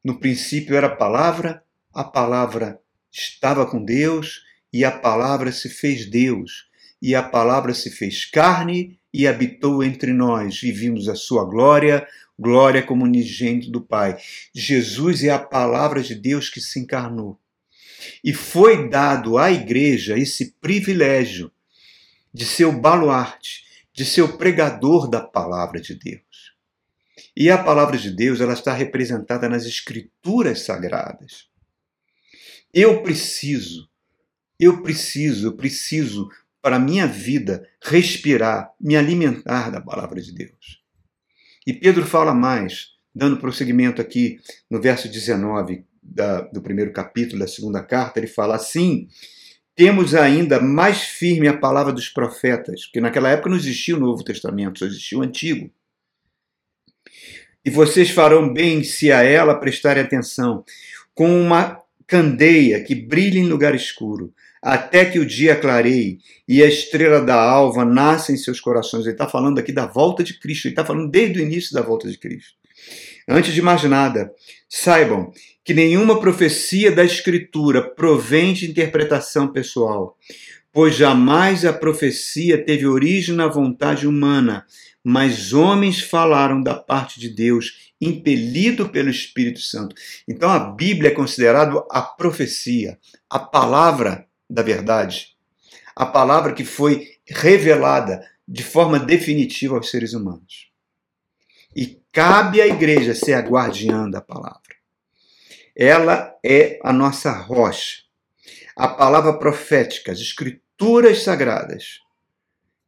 No 0.02 0.18
princípio 0.18 0.74
era 0.74 0.88
a 0.88 0.96
palavra, 0.96 1.62
a 1.94 2.02
palavra 2.02 2.80
estava 3.08 3.64
com 3.70 3.84
Deus 3.84 4.42
e 4.72 4.84
a 4.84 4.90
palavra 4.90 5.52
se 5.52 5.68
fez 5.68 6.10
Deus. 6.10 6.68
E 7.00 7.14
a 7.14 7.22
palavra 7.22 7.72
se 7.72 7.88
fez 7.88 8.24
carne 8.24 8.98
e 9.14 9.28
habitou 9.28 9.84
entre 9.84 10.12
nós 10.12 10.60
e 10.64 10.72
vimos 10.72 11.08
a 11.08 11.14
sua 11.14 11.44
glória, 11.44 12.04
glória 12.36 12.82
como 12.82 13.04
unigênito 13.04 13.70
do 13.70 13.80
Pai. 13.80 14.18
Jesus 14.52 15.22
é 15.22 15.30
a 15.30 15.38
palavra 15.38 16.02
de 16.02 16.16
Deus 16.16 16.48
que 16.48 16.60
se 16.60 16.80
encarnou. 16.80 17.38
E 18.24 18.34
foi 18.34 18.88
dado 18.88 19.38
à 19.38 19.52
igreja 19.52 20.18
esse 20.18 20.52
privilégio 20.60 21.52
de 22.34 22.44
ser 22.44 22.64
o 22.64 22.72
baluarte, 22.72 23.69
de 24.00 24.06
ser 24.06 24.22
o 24.22 24.38
pregador 24.38 25.10
da 25.10 25.20
palavra 25.20 25.78
de 25.78 25.94
Deus. 25.94 26.54
E 27.36 27.50
a 27.50 27.62
palavra 27.62 27.98
de 27.98 28.10
Deus, 28.10 28.40
ela 28.40 28.54
está 28.54 28.72
representada 28.72 29.46
nas 29.46 29.66
escrituras 29.66 30.60
sagradas. 30.62 31.50
Eu 32.72 33.02
preciso, 33.02 33.90
eu 34.58 34.82
preciso, 34.82 35.48
eu 35.48 35.52
preciso 35.54 36.30
para 36.62 36.76
a 36.76 36.78
minha 36.78 37.06
vida 37.06 37.62
respirar, 37.82 38.72
me 38.80 38.96
alimentar 38.96 39.70
da 39.70 39.82
palavra 39.82 40.18
de 40.18 40.32
Deus. 40.32 40.82
E 41.66 41.74
Pedro 41.74 42.06
fala 42.06 42.32
mais, 42.32 42.92
dando 43.14 43.36
prosseguimento 43.36 44.00
aqui 44.00 44.40
no 44.70 44.80
verso 44.80 45.10
19 45.10 45.84
da, 46.02 46.40
do 46.40 46.62
primeiro 46.62 46.90
capítulo 46.90 47.40
da 47.40 47.46
segunda 47.46 47.82
carta, 47.82 48.18
ele 48.18 48.28
fala 48.28 48.56
assim: 48.56 49.08
temos 49.74 50.14
ainda 50.14 50.60
mais 50.60 51.02
firme 51.02 51.48
a 51.48 51.56
palavra 51.56 51.92
dos 51.92 52.08
profetas, 52.08 52.84
porque 52.84 53.00
naquela 53.00 53.30
época 53.30 53.50
não 53.50 53.56
existia 53.56 53.96
o 53.96 54.00
Novo 54.00 54.22
Testamento, 54.22 54.78
só 54.78 54.86
existia 54.86 55.18
o 55.18 55.22
Antigo. 55.22 55.70
E 57.64 57.70
vocês 57.70 58.10
farão 58.10 58.52
bem 58.52 58.82
se 58.82 59.12
a 59.12 59.22
ela 59.22 59.54
prestarem 59.54 60.02
atenção, 60.02 60.64
com 61.14 61.40
uma 61.40 61.80
candeia 62.06 62.82
que 62.82 62.94
brilha 62.94 63.38
em 63.38 63.46
lugar 63.46 63.74
escuro, 63.74 64.32
até 64.62 65.04
que 65.04 65.18
o 65.18 65.26
dia 65.26 65.56
clareie 65.56 66.18
e 66.46 66.62
a 66.62 66.66
estrela 66.66 67.20
da 67.20 67.40
alva 67.40 67.84
nasça 67.84 68.32
em 68.32 68.36
seus 68.36 68.60
corações. 68.60 69.04
Ele 69.04 69.12
está 69.12 69.28
falando 69.28 69.58
aqui 69.58 69.72
da 69.72 69.86
volta 69.86 70.22
de 70.22 70.38
Cristo, 70.38 70.66
ele 70.66 70.72
está 70.72 70.84
falando 70.84 71.10
desde 71.10 71.38
o 71.38 71.42
início 71.42 71.72
da 71.72 71.82
volta 71.82 72.10
de 72.10 72.18
Cristo. 72.18 72.54
Antes 73.28 73.54
de 73.54 73.62
mais 73.62 73.82
nada, 73.84 74.32
saibam 74.68 75.32
que 75.64 75.74
nenhuma 75.74 76.20
profecia 76.20 76.90
da 76.90 77.04
Escritura 77.04 77.82
provém 77.82 78.52
de 78.52 78.70
interpretação 78.70 79.48
pessoal, 79.52 80.16
pois 80.72 80.94
jamais 80.94 81.64
a 81.64 81.72
profecia 81.72 82.64
teve 82.64 82.86
origem 82.86 83.34
na 83.34 83.46
vontade 83.46 84.06
humana, 84.06 84.64
mas 85.02 85.52
homens 85.52 86.00
falaram 86.00 86.62
da 86.62 86.74
parte 86.74 87.18
de 87.18 87.28
Deus, 87.28 87.92
impelido 88.00 88.88
pelo 88.88 89.10
Espírito 89.10 89.60
Santo. 89.60 89.94
Então 90.26 90.50
a 90.50 90.58
Bíblia 90.58 91.10
é 91.10 91.14
considerada 91.14 91.84
a 91.90 92.02
profecia, 92.02 92.98
a 93.28 93.38
palavra 93.38 94.26
da 94.48 94.62
verdade, 94.62 95.36
a 95.94 96.06
palavra 96.06 96.52
que 96.52 96.64
foi 96.64 97.08
revelada 97.26 98.22
de 98.46 98.64
forma 98.64 98.98
definitiva 98.98 99.76
aos 99.76 99.90
seres 99.90 100.12
humanos. 100.12 100.70
E 101.74 101.99
cabe 102.12 102.60
à 102.60 102.66
igreja 102.66 103.14
ser 103.14 103.34
a 103.34 103.40
guardiã 103.40 104.08
da 104.08 104.20
palavra. 104.20 104.60
Ela 105.76 106.36
é 106.44 106.78
a 106.82 106.92
nossa 106.92 107.32
rocha. 107.32 108.02
A 108.76 108.88
palavra 108.88 109.38
profética, 109.38 110.12
as 110.12 110.18
escrituras 110.18 111.22
sagradas, 111.22 112.00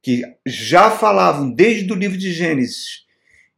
que 0.02 0.22
já 0.44 0.90
falavam 0.90 1.50
desde 1.50 1.92
o 1.92 1.96
livro 1.96 2.18
de 2.18 2.32
Gênesis 2.32 3.06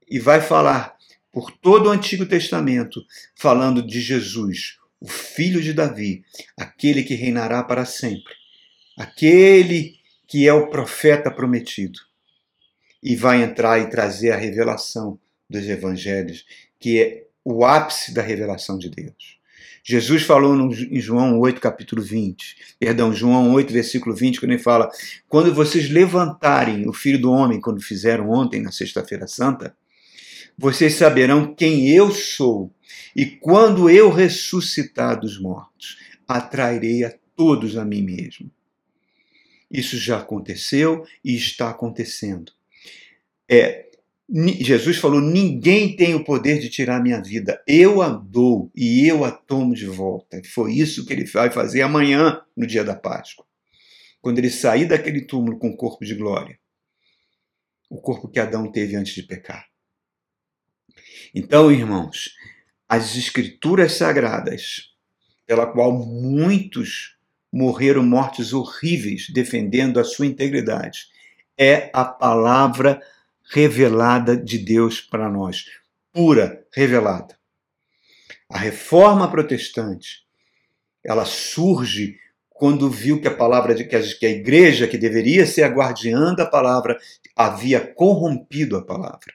e 0.09 0.19
vai 0.19 0.41
falar 0.41 0.95
por 1.33 1.51
todo 1.51 1.87
o 1.87 1.91
Antigo 1.91 2.27
Testamento, 2.27 3.01
falando 3.35 3.85
de 3.85 4.01
Jesus, 4.01 4.79
o 5.01 5.09
filho 5.09 5.61
de 5.61 5.73
Davi, 5.73 6.25
aquele 6.57 7.03
que 7.03 7.15
reinará 7.15 7.63
para 7.65 7.85
sempre, 7.85 8.33
aquele 8.97 9.97
que 10.29 10.47
é 10.47 10.53
o 10.53 10.69
profeta 10.69 11.31
prometido, 11.31 11.99
e 13.03 13.17
vai 13.17 13.43
entrar 13.43 13.81
e 13.81 13.91
trazer 13.91 14.31
a 14.31 14.37
revelação 14.37 15.19
dos 15.55 15.69
evangelhos, 15.69 16.45
que 16.79 17.01
é 17.01 17.25
o 17.45 17.65
ápice 17.65 18.13
da 18.13 18.23
revelação 18.23 18.79
de 18.79 18.89
Deus. 18.89 19.39
Jesus 19.87 20.23
falou 20.23 20.57
em 20.73 21.01
João 21.01 21.39
8, 21.41 21.61
capítulo 21.61 22.01
20, 22.01 22.57
perdão, 22.79 23.13
João 23.13 23.53
8, 23.53 23.71
versículo 23.73 24.17
20, 24.17 24.41
quando 24.41 24.53
ele 24.53 24.63
fala: 24.63 24.91
Quando 25.29 25.55
vocês 25.55 25.91
levantarem 25.91 26.89
o 26.89 26.93
filho 26.93 27.21
do 27.21 27.31
homem, 27.31 27.61
quando 27.61 27.83
fizeram 27.83 28.31
ontem, 28.31 28.63
na 28.63 28.73
Sexta-feira 28.73 29.27
Santa, 29.27 29.77
vocês 30.57 30.95
saberão 30.95 31.55
quem 31.55 31.91
eu 31.91 32.11
sou 32.11 32.73
e 33.15 33.27
quando 33.27 33.91
eu 33.91 34.11
ressuscitar 34.11 35.21
dos 35.21 35.39
mortos, 35.39 35.99
atrairei 36.27 37.05
a 37.05 37.13
todos 37.37 37.77
a 37.77 37.85
mim 37.85 38.03
mesmo. 38.03 38.51
Isso 39.71 39.99
já 39.99 40.19
aconteceu 40.19 41.05
e 41.23 41.35
está 41.35 41.69
acontecendo. 41.69 42.53
É, 43.47 43.91
Jesus 44.29 44.97
falou: 44.97 45.21
ninguém 45.21 45.95
tem 45.95 46.15
o 46.15 46.25
poder 46.25 46.59
de 46.59 46.71
tirar 46.71 47.03
minha 47.03 47.23
vida. 47.23 47.63
Eu 47.67 48.01
a 48.01 48.09
dou 48.09 48.71
e 48.75 49.07
eu 49.07 49.25
a 49.25 49.31
tomo 49.31 49.75
de 49.75 49.87
volta. 49.87 50.41
Foi 50.55 50.73
isso 50.73 51.05
que 51.05 51.13
ele 51.13 51.27
vai 51.27 51.51
fazer 51.51 51.83
amanhã, 51.83 52.41
no 52.57 52.67
dia 52.67 52.83
da 52.83 52.97
Páscoa. 52.97 53.47
Quando 54.21 54.39
ele 54.39 54.51
sair 54.51 54.87
daquele 54.87 55.21
túmulo 55.27 55.59
com 55.59 55.69
o 55.69 55.77
corpo 55.77 56.05
de 56.05 56.15
glória. 56.15 56.59
O 57.91 58.01
corpo 58.01 58.29
que 58.29 58.41
Adão 58.41 58.73
teve 58.73 58.97
antes 58.97 59.15
de 59.15 59.23
pecar. 59.23 59.67
Então, 61.35 61.71
irmãos, 61.71 62.31
as 62.89 63.17
escrituras 63.17 63.93
sagradas, 63.93 64.95
pela 65.47 65.67
qual 65.67 65.93
muitos 65.93 67.17
morreram 67.53 68.03
mortes 68.03 68.53
horríveis 68.53 69.27
defendendo 69.29 70.01
a 70.01 70.05
sua 70.05 70.27
integridade, 70.27 71.07
é 71.59 71.91
a 71.93 72.05
palavra 72.05 73.01
revelada 73.53 74.37
de 74.37 74.59
Deus 74.59 75.01
para 75.01 75.29
nós, 75.29 75.65
pura, 76.13 76.65
revelada. 76.73 77.37
A 78.49 78.59
reforma 78.59 79.31
protestante, 79.31 80.25
ela 81.05 81.25
surge 81.25 82.17
quando 82.49 82.89
viu 82.89 83.21
que 83.21 83.29
a 83.29 83.35
palavra 83.35 83.75
de 83.75 83.85
que 83.85 84.27
a 84.27 84.31
igreja, 84.31 84.87
que 84.87 84.97
deveria 84.97 85.45
ser 85.45 85.65
a 85.65 85.69
guardiã 85.69 86.35
da 86.35 86.47
palavra, 86.47 86.99
havia 87.35 87.81
corrompido 87.81 88.77
a 88.77 88.85
palavra. 88.85 89.35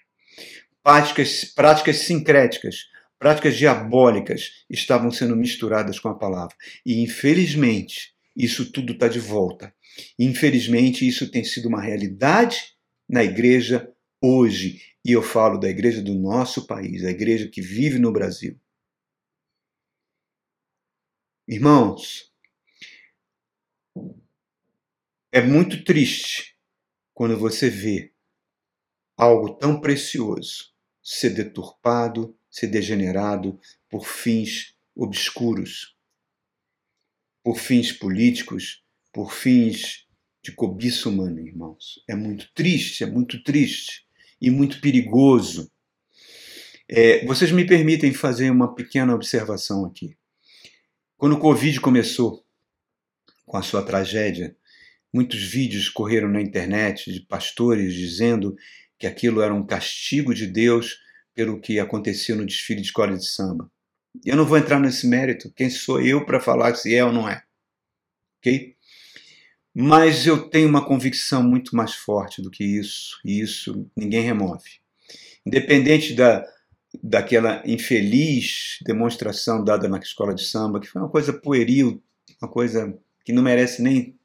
Práticas, 0.82 1.43
práticas 1.43 1.98
sincréticas, 1.98 2.88
práticas 3.19 3.58
diabólicas 3.58 4.63
estavam 4.69 5.12
sendo 5.12 5.36
misturadas 5.36 6.00
com 6.00 6.08
a 6.08 6.17
palavra. 6.17 6.56
E, 6.86 7.04
infelizmente, 7.04 8.13
isso 8.36 8.72
tudo 8.72 8.93
está 8.93 9.10
de 9.10 9.19
volta. 9.19 9.74
Infelizmente, 10.17 11.06
isso 11.06 11.30
tem 11.30 11.43
sido 11.43 11.67
uma 11.67 11.82
realidade 11.82 12.74
na 13.08 13.24
igreja 13.24 13.91
hoje. 14.21 14.82
E 15.03 15.12
eu 15.12 15.23
falo 15.23 15.58
da 15.58 15.69
igreja 15.69 16.01
do 16.01 16.13
nosso 16.13 16.67
país, 16.67 17.03
a 17.03 17.10
igreja 17.10 17.47
que 17.47 17.62
vive 17.62 17.99
no 17.99 18.12
Brasil. 18.12 18.60
Irmãos, 21.47 22.32
é 25.32 25.41
muito 25.41 25.84
triste 25.84 26.55
quando 27.13 27.38
você 27.38 27.69
vê 27.69 28.13
algo 29.17 29.55
tão 29.55 29.79
precioso 29.82 30.73
ser 31.01 31.32
deturpado, 31.32 32.38
ser 32.49 32.67
degenerado 32.67 33.60
por 33.89 34.05
fins 34.05 34.75
obscuros, 34.95 35.97
por 37.43 37.58
fins 37.58 37.91
políticos, 37.91 38.84
por 39.12 39.34
fins 39.34 40.08
de 40.41 40.51
cobiça 40.51 41.10
humana, 41.10 41.41
irmãos. 41.41 42.03
É 42.08 42.15
muito 42.15 42.51
triste, 42.53 43.03
é 43.03 43.08
muito 43.08 43.41
triste 43.43 44.09
e 44.41 44.49
muito 44.49 44.80
perigoso. 44.82 45.71
É, 46.88 47.25
vocês 47.25 47.52
me 47.52 47.65
permitem 47.65 48.13
fazer 48.13 48.49
uma 48.49 48.73
pequena 48.73 49.13
observação 49.13 49.86
aqui. 49.86 50.17
Quando 51.17 51.34
o 51.34 51.39
Covid 51.39 51.80
começou, 51.82 52.43
com 53.45 53.58
a 53.58 53.62
sua 53.62 53.84
tragédia, 53.84 54.56
muitos 55.13 55.43
vídeos 55.43 55.89
correram 55.89 56.30
na 56.30 56.41
internet 56.41 57.12
de 57.12 57.21
pastores 57.21 57.93
dizendo 57.93 58.56
que 58.97 59.08
aquilo 59.08 59.41
era 59.41 59.54
um 59.54 59.65
castigo 59.65 60.34
de 60.34 60.47
Deus 60.47 60.97
pelo 61.34 61.60
que 61.60 61.80
aconteceu 61.80 62.36
no 62.36 62.45
desfile 62.45 62.82
de 62.82 62.88
escola 62.88 63.17
de 63.17 63.25
samba. 63.25 63.71
Eu 64.25 64.36
não 64.36 64.45
vou 64.45 64.58
entrar 64.58 64.80
nesse 64.80 65.08
mérito, 65.08 65.52
quem 65.56 65.69
sou 65.69 66.02
eu 66.02 66.25
para 66.25 66.39
falar 66.39 66.75
se 66.75 66.93
é 66.93 67.04
ou 67.04 67.12
não 67.12 67.30
é. 67.30 67.43
Ok? 68.39 68.75
Mas 69.73 70.25
eu 70.25 70.49
tenho 70.49 70.67
uma 70.67 70.86
convicção 70.86 71.43
muito 71.43 71.75
mais 71.75 71.93
forte 71.93 72.41
do 72.41 72.49
que 72.49 72.63
isso, 72.63 73.19
e 73.23 73.39
isso 73.39 73.88
ninguém 73.95 74.21
remove. 74.21 74.79
Independente 75.45 76.13
da, 76.13 76.43
daquela 77.01 77.62
infeliz 77.65 78.79
demonstração 78.84 79.63
dada 79.63 79.88
na 79.88 79.99
escola 79.99 80.34
de 80.34 80.43
samba, 80.43 80.79
que 80.79 80.88
foi 80.88 81.01
uma 81.01 81.10
coisa 81.10 81.32
pueril, 81.32 82.01
uma 82.41 82.49
coisa 82.49 82.97
que 83.23 83.32
não 83.32 83.43
merece 83.43 83.82
nem 83.82 84.15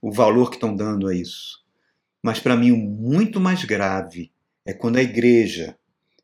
o 0.00 0.12
valor 0.12 0.50
que 0.50 0.56
estão 0.56 0.74
dando 0.74 1.08
a 1.08 1.14
isso. 1.14 1.62
Mas 2.22 2.38
para 2.38 2.56
mim, 2.56 2.70
o 2.70 2.76
muito 2.76 3.40
mais 3.40 3.64
grave 3.64 4.30
é 4.64 4.72
quando 4.72 4.96
a 4.96 5.02
igreja 5.02 5.76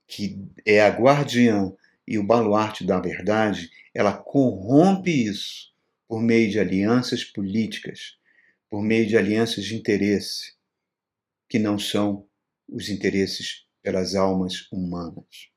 que 0.06 0.38
é 0.66 0.80
a 0.80 0.88
guardiã 0.88 1.72
e 2.06 2.18
o 2.18 2.26
baluarte 2.26 2.84
da 2.84 2.98
verdade, 2.98 3.70
ela 3.94 4.12
corrompe 4.12 5.10
isso 5.10 5.70
por 6.08 6.20
meio 6.20 6.50
de 6.50 6.58
alianças 6.58 7.22
políticas, 7.22 8.16
por 8.70 8.82
meio 8.82 9.06
de 9.06 9.16
alianças 9.16 9.64
de 9.64 9.74
interesse, 9.74 10.54
que 11.48 11.58
não 11.58 11.78
são 11.78 12.26
os 12.68 12.88
interesses 12.88 13.66
pelas 13.82 14.14
almas 14.14 14.70
humanas. 14.70 15.50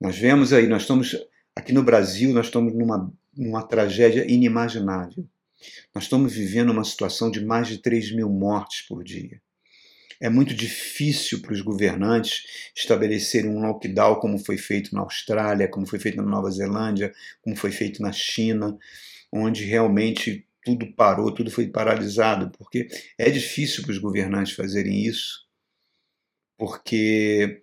Nós 0.00 0.16
vemos 0.18 0.52
aí, 0.52 0.66
nós 0.66 0.82
estamos 0.82 1.16
Aqui 1.56 1.72
no 1.72 1.84
Brasil, 1.84 2.32
nós 2.32 2.46
estamos 2.46 2.74
numa, 2.74 3.12
numa 3.36 3.62
tragédia 3.62 4.28
inimaginável. 4.28 5.24
Nós 5.94 6.04
estamos 6.04 6.32
vivendo 6.32 6.70
uma 6.70 6.82
situação 6.82 7.30
de 7.30 7.44
mais 7.44 7.68
de 7.68 7.78
3 7.78 8.12
mil 8.12 8.28
mortes 8.28 8.82
por 8.82 9.04
dia. 9.04 9.40
É 10.20 10.28
muito 10.28 10.52
difícil 10.52 11.40
para 11.40 11.52
os 11.52 11.60
governantes 11.60 12.44
estabelecerem 12.74 13.50
um 13.50 13.60
lockdown 13.60 14.16
como 14.16 14.38
foi 14.38 14.56
feito 14.58 14.92
na 14.94 15.02
Austrália, 15.02 15.68
como 15.68 15.86
foi 15.86 15.98
feito 16.00 16.16
na 16.16 16.24
Nova 16.24 16.50
Zelândia, 16.50 17.12
como 17.40 17.54
foi 17.54 17.70
feito 17.70 18.02
na 18.02 18.10
China, 18.10 18.76
onde 19.32 19.64
realmente 19.64 20.44
tudo 20.64 20.92
parou, 20.94 21.32
tudo 21.32 21.50
foi 21.50 21.68
paralisado, 21.68 22.50
porque 22.56 22.88
é 23.18 23.30
difícil 23.30 23.82
para 23.82 23.92
os 23.92 23.98
governantes 23.98 24.54
fazerem 24.54 25.04
isso, 25.04 25.44
porque 26.56 27.62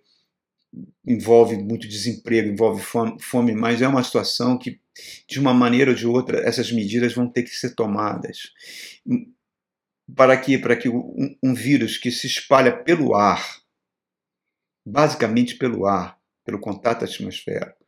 envolve 1.06 1.56
muito 1.56 1.86
desemprego, 1.86 2.48
envolve 2.48 2.82
fome, 3.20 3.52
mas 3.52 3.82
é 3.82 3.88
uma 3.88 4.02
situação 4.02 4.58
que, 4.58 4.80
de 5.28 5.38
uma 5.38 5.52
maneira 5.52 5.90
ou 5.90 5.96
de 5.96 6.06
outra, 6.06 6.40
essas 6.40 6.72
medidas 6.72 7.12
vão 7.12 7.28
ter 7.28 7.42
que 7.42 7.50
ser 7.50 7.74
tomadas. 7.74 8.52
Para 10.14 10.36
quê? 10.36 10.58
Para 10.58 10.76
que 10.76 10.88
um, 10.88 11.36
um 11.42 11.54
vírus 11.54 11.98
que 11.98 12.10
se 12.10 12.26
espalha 12.26 12.72
pelo 12.84 13.14
ar, 13.14 13.60
basicamente 14.86 15.56
pelo 15.56 15.86
ar, 15.86 16.18
pelo 16.44 16.60
contato 16.60 17.04
atmosférico, 17.04 17.84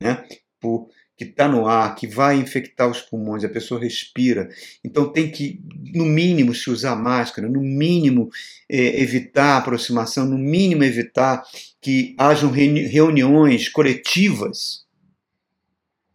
né? 0.00 0.26
Por, 0.60 0.88
que 1.24 1.30
está 1.30 1.48
no 1.48 1.66
ar, 1.66 1.94
que 1.94 2.06
vai 2.06 2.36
infectar 2.36 2.90
os 2.90 3.00
pulmões, 3.00 3.44
a 3.44 3.48
pessoa 3.48 3.80
respira. 3.80 4.48
Então 4.84 5.12
tem 5.12 5.30
que, 5.30 5.60
no 5.94 6.04
mínimo, 6.04 6.54
se 6.54 6.70
usar 6.70 6.96
máscara, 6.96 7.48
no 7.48 7.60
mínimo 7.60 8.30
é, 8.68 9.00
evitar 9.00 9.58
aproximação, 9.58 10.26
no 10.26 10.38
mínimo 10.38 10.84
evitar 10.84 11.44
que 11.80 12.14
hajam 12.18 12.50
reuniões 12.50 13.68
coletivas. 13.68 14.84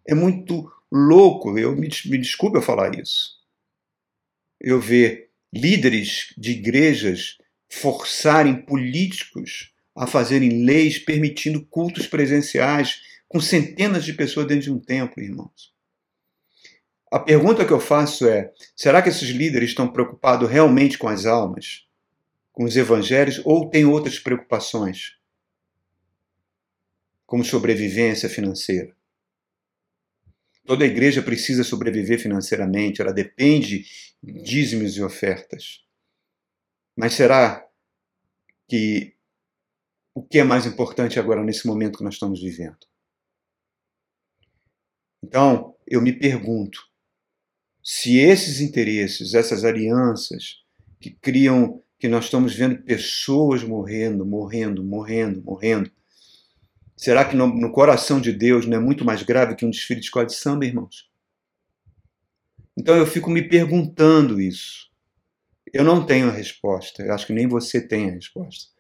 É 0.07 0.13
muito 0.13 0.71
louco, 0.91 1.57
eu 1.57 1.75
me, 1.75 1.89
me 2.05 2.17
desculpe 2.17 2.57
eu 2.57 2.61
falar 2.61 2.97
isso. 2.99 3.37
Eu 4.59 4.79
ver 4.79 5.29
líderes 5.53 6.33
de 6.37 6.51
igrejas 6.51 7.37
forçarem 7.69 8.55
políticos 8.55 9.71
a 9.95 10.05
fazerem 10.05 10.63
leis 10.63 10.99
permitindo 10.99 11.65
cultos 11.65 12.07
presenciais 12.07 13.01
com 13.27 13.39
centenas 13.39 14.05
de 14.05 14.13
pessoas 14.13 14.47
dentro 14.47 14.63
de 14.63 14.71
um 14.71 14.79
templo, 14.79 15.21
irmãos. 15.21 15.75
A 17.11 17.19
pergunta 17.19 17.65
que 17.65 17.71
eu 17.71 17.79
faço 17.79 18.27
é: 18.27 18.53
será 18.75 19.01
que 19.01 19.09
esses 19.09 19.29
líderes 19.29 19.69
estão 19.69 19.91
preocupados 19.91 20.49
realmente 20.49 20.97
com 20.97 21.07
as 21.07 21.25
almas, 21.25 21.87
com 22.51 22.63
os 22.63 22.75
evangelhos, 22.75 23.41
ou 23.45 23.69
têm 23.69 23.85
outras 23.85 24.19
preocupações, 24.19 25.17
como 27.25 27.43
sobrevivência 27.43 28.29
financeira? 28.29 28.95
Toda 30.65 30.85
igreja 30.85 31.21
precisa 31.21 31.63
sobreviver 31.63 32.19
financeiramente, 32.19 33.01
ela 33.01 33.13
depende 33.13 33.85
de 34.21 34.43
dízimos 34.43 34.97
e 34.97 35.01
ofertas. 35.01 35.85
Mas 36.93 37.13
será 37.13 37.65
que 38.67 39.15
o 40.13 40.21
que 40.23 40.39
é 40.39 40.43
mais 40.43 40.65
importante 40.65 41.19
agora 41.19 41.43
nesse 41.43 41.67
momento 41.67 41.99
que 41.99 42.03
nós 42.03 42.15
estamos 42.15 42.41
vivendo? 42.41 42.86
Então, 45.27 45.75
eu 45.85 46.01
me 46.01 46.13
pergunto 46.13 46.79
se 47.83 48.17
esses 48.17 48.61
interesses, 48.61 49.33
essas 49.33 49.65
alianças 49.65 50.61
que 51.01 51.09
criam 51.11 51.83
que 51.99 52.07
nós 52.07 52.25
estamos 52.25 52.55
vendo 52.55 52.81
pessoas 52.83 53.61
morrendo, 53.61 54.25
morrendo, 54.25 54.81
morrendo, 54.81 55.43
morrendo. 55.43 55.91
Será 56.95 57.25
que 57.25 57.35
no, 57.35 57.47
no, 57.47 57.73
coração 57.73 58.21
de 58.21 58.31
Deus 58.31 58.65
não 58.65 58.77
é 58.77 58.79
muito 58.79 59.03
mais 59.03 59.21
grave 59.21 59.55
que 59.55 59.65
um 59.65 59.69
desfile 59.69 59.99
de 59.99 60.05
escola 60.05 60.25
de 60.25 60.33
samba, 60.33 60.65
irmãos? 60.65 61.09
Então 62.77 62.95
eu 62.95 63.05
fico 63.05 63.29
me 63.29 63.41
perguntando 63.41 64.39
isso. 64.39 64.89
Eu 65.73 65.83
não 65.83 66.05
tenho 66.05 66.29
a 66.29 66.31
resposta, 66.31 67.03
eu 67.03 67.13
acho 67.13 67.27
que 67.27 67.33
nem 67.33 67.47
você 67.47 67.85
tem 67.85 68.09
a 68.09 68.13
resposta. 68.13 68.71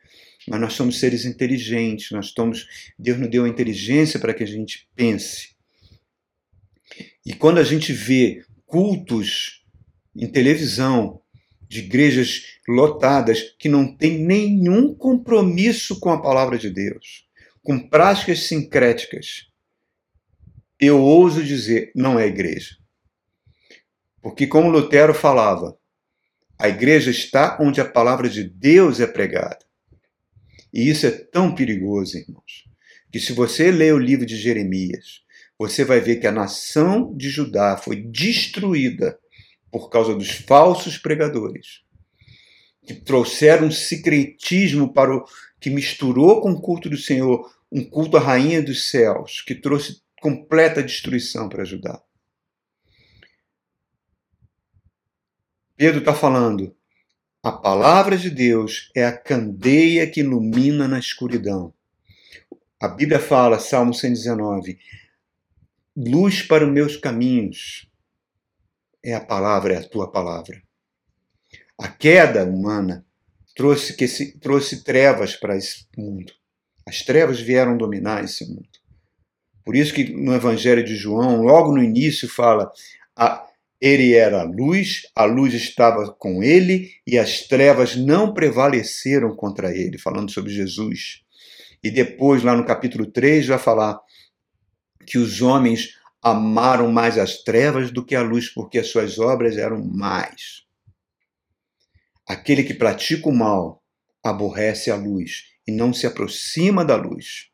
Mas 0.47 0.61
nós 0.61 0.73
somos 0.73 0.97
seres 0.97 1.25
inteligentes, 1.25 2.11
nós 2.11 2.27
estamos, 2.27 2.93
Deus 2.97 3.19
nos 3.19 3.29
deu 3.29 3.43
a 3.43 3.49
inteligência 3.49 4.17
para 4.17 4.33
que 4.33 4.43
a 4.43 4.47
gente 4.47 4.87
pense. 4.95 5.56
E 7.27 7.33
quando 7.33 7.57
a 7.57 7.63
gente 7.63 7.91
vê 7.91 8.45
cultos 8.65 9.61
em 10.15 10.31
televisão 10.31 11.21
de 11.67 11.79
igrejas 11.79 12.43
lotadas 12.65 13.53
que 13.59 13.67
não 13.67 13.93
têm 13.93 14.17
nenhum 14.19 14.95
compromisso 14.95 15.99
com 15.99 16.09
a 16.09 16.21
palavra 16.21 16.57
de 16.57 16.69
Deus, 16.69 17.27
com 17.61 17.77
práticas 17.89 18.43
sincréticas, 18.43 19.47
eu 20.79 21.01
ouso 21.01 21.43
dizer, 21.43 21.91
não 21.93 22.17
é 22.17 22.27
igreja. 22.27 22.77
Porque, 24.21 24.47
como 24.47 24.71
Lutero 24.71 25.13
falava, 25.13 25.77
a 26.57 26.69
igreja 26.69 27.11
está 27.11 27.57
onde 27.59 27.81
a 27.81 27.89
palavra 27.89 28.29
de 28.29 28.45
Deus 28.45 29.01
é 29.01 29.05
pregada. 29.05 29.59
E 30.71 30.89
isso 30.89 31.05
é 31.05 31.11
tão 31.11 31.53
perigoso, 31.53 32.17
irmãos, 32.17 32.63
que 33.11 33.19
se 33.19 33.33
você 33.33 33.69
lê 33.69 33.91
o 33.91 33.99
livro 33.99 34.25
de 34.25 34.37
Jeremias, 34.37 35.26
você 35.57 35.83
vai 35.83 35.99
ver 35.99 36.17
que 36.17 36.27
a 36.27 36.31
nação 36.31 37.15
de 37.15 37.29
Judá 37.29 37.77
foi 37.77 37.95
destruída 37.95 39.19
por 39.71 39.89
causa 39.89 40.13
dos 40.13 40.29
falsos 40.29 40.97
pregadores, 40.97 41.81
que 42.85 42.93
trouxeram 42.93 43.67
um 43.67 43.71
secretismo 43.71 44.93
para 44.93 45.15
o 45.15 45.25
que 45.59 45.69
misturou 45.69 46.41
com 46.41 46.51
o 46.51 46.61
culto 46.61 46.89
do 46.89 46.97
Senhor, 46.97 47.51
um 47.71 47.83
culto 47.83 48.17
à 48.17 48.19
rainha 48.19 48.61
dos 48.61 48.89
céus, 48.89 49.41
que 49.41 49.55
trouxe 49.55 50.01
completa 50.21 50.83
destruição 50.83 51.49
para 51.49 51.65
Judá. 51.65 52.01
Pedro 55.75 55.99
está 55.99 56.13
falando, 56.13 56.75
a 57.43 57.51
palavra 57.51 58.17
de 58.17 58.29
Deus 58.29 58.91
é 58.95 59.05
a 59.05 59.15
candeia 59.15 60.09
que 60.09 60.21
ilumina 60.21 60.87
na 60.87 60.97
escuridão. 60.97 61.73
A 62.79 62.87
Bíblia 62.87 63.19
fala, 63.19 63.59
Salmo 63.59 63.93
119, 63.93 64.79
luz 65.97 66.43
para 66.43 66.63
os 66.63 66.71
meus 66.71 66.95
caminhos. 66.95 67.89
É 69.03 69.15
a 69.15 69.21
palavra, 69.21 69.73
é 69.73 69.77
a 69.77 69.89
tua 69.89 70.11
palavra. 70.11 70.61
A 71.79 71.87
queda 71.87 72.45
humana 72.45 73.03
trouxe, 73.55 73.95
que 73.95 74.07
se, 74.07 74.37
trouxe 74.39 74.83
trevas 74.83 75.35
para 75.35 75.57
esse 75.57 75.87
mundo. 75.97 76.31
As 76.87 77.01
trevas 77.01 77.39
vieram 77.39 77.75
dominar 77.75 78.23
esse 78.23 78.47
mundo. 78.47 78.67
Por 79.65 79.75
isso 79.75 79.93
que 79.93 80.13
no 80.13 80.33
Evangelho 80.33 80.83
de 80.83 80.95
João, 80.95 81.41
logo 81.41 81.73
no 81.73 81.83
início, 81.83 82.29
fala: 82.29 82.71
a, 83.15 83.45
ele 83.81 84.13
era 84.13 84.41
a 84.41 84.43
luz, 84.43 85.01
a 85.15 85.25
luz 85.25 85.53
estava 85.53 86.11
com 86.13 86.43
ele 86.43 86.91
e 87.05 87.17
as 87.17 87.41
trevas 87.41 87.95
não 87.95 88.33
prevaleceram 88.33 89.35
contra 89.35 89.75
ele, 89.75 89.97
falando 89.97 90.31
sobre 90.31 90.53
Jesus. 90.53 91.21
E 91.83 91.91
depois, 91.91 92.43
lá 92.43 92.55
no 92.55 92.65
capítulo 92.65 93.05
3, 93.05 93.47
vai 93.47 93.59
falar: 93.59 93.99
que 95.05 95.17
os 95.17 95.41
homens 95.41 95.97
amaram 96.21 96.91
mais 96.91 97.17
as 97.17 97.43
trevas 97.43 97.91
do 97.91 98.03
que 98.03 98.15
a 98.15 98.21
luz, 98.21 98.49
porque 98.49 98.79
as 98.79 98.87
suas 98.87 99.19
obras 99.19 99.57
eram 99.57 99.83
mais. 99.83 100.63
Aquele 102.27 102.63
que 102.63 102.73
pratica 102.73 103.29
o 103.29 103.33
mal 103.33 103.81
aborrece 104.23 104.91
a 104.91 104.95
luz 104.95 105.43
e 105.65 105.71
não 105.71 105.93
se 105.93 106.05
aproxima 106.05 106.83
da 106.83 106.95
luz, 106.95 107.49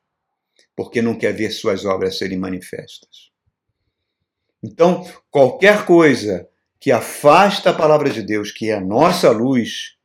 porque 0.76 1.02
não 1.02 1.16
quer 1.16 1.34
ver 1.34 1.52
suas 1.52 1.86
obras 1.86 2.18
serem 2.18 2.38
manifestas. 2.38 3.32
Então, 4.64 5.08
qualquer 5.30 5.86
coisa 5.86 6.48
que 6.80 6.92
afasta 6.92 7.70
a 7.70 7.74
palavra 7.74 8.10
de 8.10 8.22
Deus, 8.22 8.52
que 8.52 8.70
é 8.70 8.74
a 8.74 8.82
nossa 8.82 9.30
luz, 9.32 9.98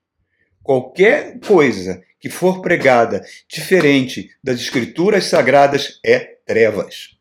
qualquer 0.62 1.38
coisa 1.40 2.03
que 2.20 2.29
for 2.29 2.61
pregada 2.61 3.24
diferente 3.48 4.31
das 4.42 4.61
escrituras 4.61 5.24
sagradas 5.24 6.01
é 6.05 6.18
trevas. 6.44 7.17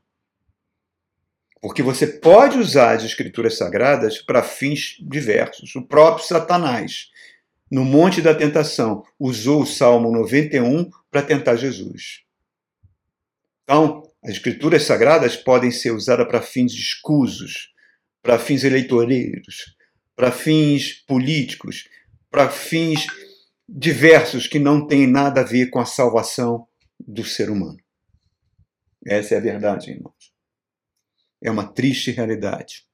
Porque 1.62 1.82
você 1.82 2.08
pode 2.08 2.58
usar 2.58 2.96
as 2.96 3.04
escrituras 3.04 3.58
sagradas 3.58 4.20
para 4.20 4.43
fins 4.43 4.98
diversos. 5.00 5.76
O 5.76 5.82
próprio 5.82 6.26
Satanás, 6.26 7.10
no 7.70 7.84
Monte 7.84 8.22
da 8.22 8.34
Tentação, 8.34 9.04
usou 9.20 9.63
o 9.63 9.67
Salmo 9.67 10.12
91 10.12 10.89
para 11.10 11.22
tentar 11.22 11.56
Jesus. 11.56 12.22
Então, 13.63 14.04
as 14.24 14.32
escrituras 14.32 14.84
sagradas 14.84 15.36
podem 15.36 15.72
ser 15.72 15.91
usadas 15.91 16.28
para 16.28 16.41
fins 16.41 16.74
escusos, 16.74 17.74
para 18.22 18.39
fins 18.39 18.63
eleitoreiros, 18.63 19.76
para 20.15 20.32
fins 20.32 20.93
políticos, 21.06 21.88
para 22.30 22.50
fins 22.50 23.08
diversos 23.67 24.48
que 24.48 24.60
não 24.60 24.86
têm 24.86 25.08
nada 25.08 25.41
a 25.41 25.43
ver 25.43 25.70
com 25.70 25.80
a 25.80 25.86
salvação 25.86 26.67
do 27.00 27.24
ser 27.24 27.50
humano. 27.50 27.78
Essa 29.06 29.36
é 29.36 29.38
a 29.38 29.41
verdade, 29.41 29.91
irmãos. 29.91 30.16
É 31.41 31.52
uma 31.52 31.67
triste 31.67 32.12
realidade. 32.12 32.86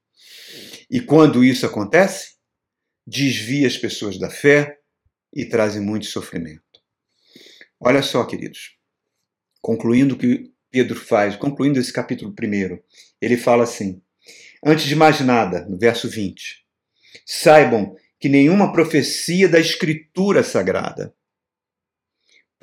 E 0.89 0.99
quando 0.99 1.43
isso 1.43 1.65
acontece, 1.65 2.33
desvia 3.05 3.67
as 3.67 3.77
pessoas 3.77 4.17
da 4.17 4.29
fé 4.29 4.77
e 5.33 5.45
traz 5.45 5.75
muito 5.77 6.05
sofrimento. 6.05 6.61
Olha 7.79 8.01
só, 8.01 8.23
queridos, 8.23 8.77
concluindo 9.61 10.15
o 10.15 10.17
que 10.17 10.51
Pedro 10.69 10.99
faz, 10.99 11.35
concluindo 11.35 11.79
esse 11.79 11.91
capítulo 11.91 12.33
primeiro. 12.33 12.83
Ele 13.21 13.37
fala 13.37 13.63
assim: 13.63 14.01
Antes 14.65 14.85
de 14.85 14.95
mais 14.95 15.19
nada, 15.21 15.65
no 15.65 15.77
verso 15.77 16.09
20, 16.09 16.65
saibam 17.25 17.95
que 18.19 18.29
nenhuma 18.29 18.71
profecia 18.71 19.49
da 19.49 19.59
Escritura 19.59 20.43
Sagrada 20.43 21.13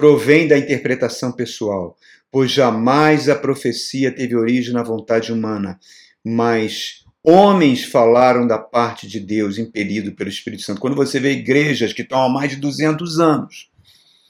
provém 0.00 0.48
da 0.48 0.56
interpretação 0.56 1.30
pessoal, 1.30 1.94
pois 2.32 2.50
jamais 2.50 3.28
a 3.28 3.36
profecia 3.36 4.10
teve 4.10 4.34
origem 4.34 4.72
na 4.72 4.82
vontade 4.82 5.30
humana, 5.30 5.78
mas 6.24 7.04
homens 7.22 7.84
falaram 7.84 8.46
da 8.46 8.58
parte 8.58 9.06
de 9.06 9.20
Deus, 9.20 9.58
impelido 9.58 10.12
pelo 10.12 10.30
Espírito 10.30 10.62
Santo. 10.62 10.80
Quando 10.80 10.96
você 10.96 11.20
vê 11.20 11.32
igrejas 11.32 11.92
que 11.92 12.00
estão 12.00 12.22
há 12.22 12.30
mais 12.30 12.52
de 12.52 12.56
200 12.56 13.20
anos 13.20 13.70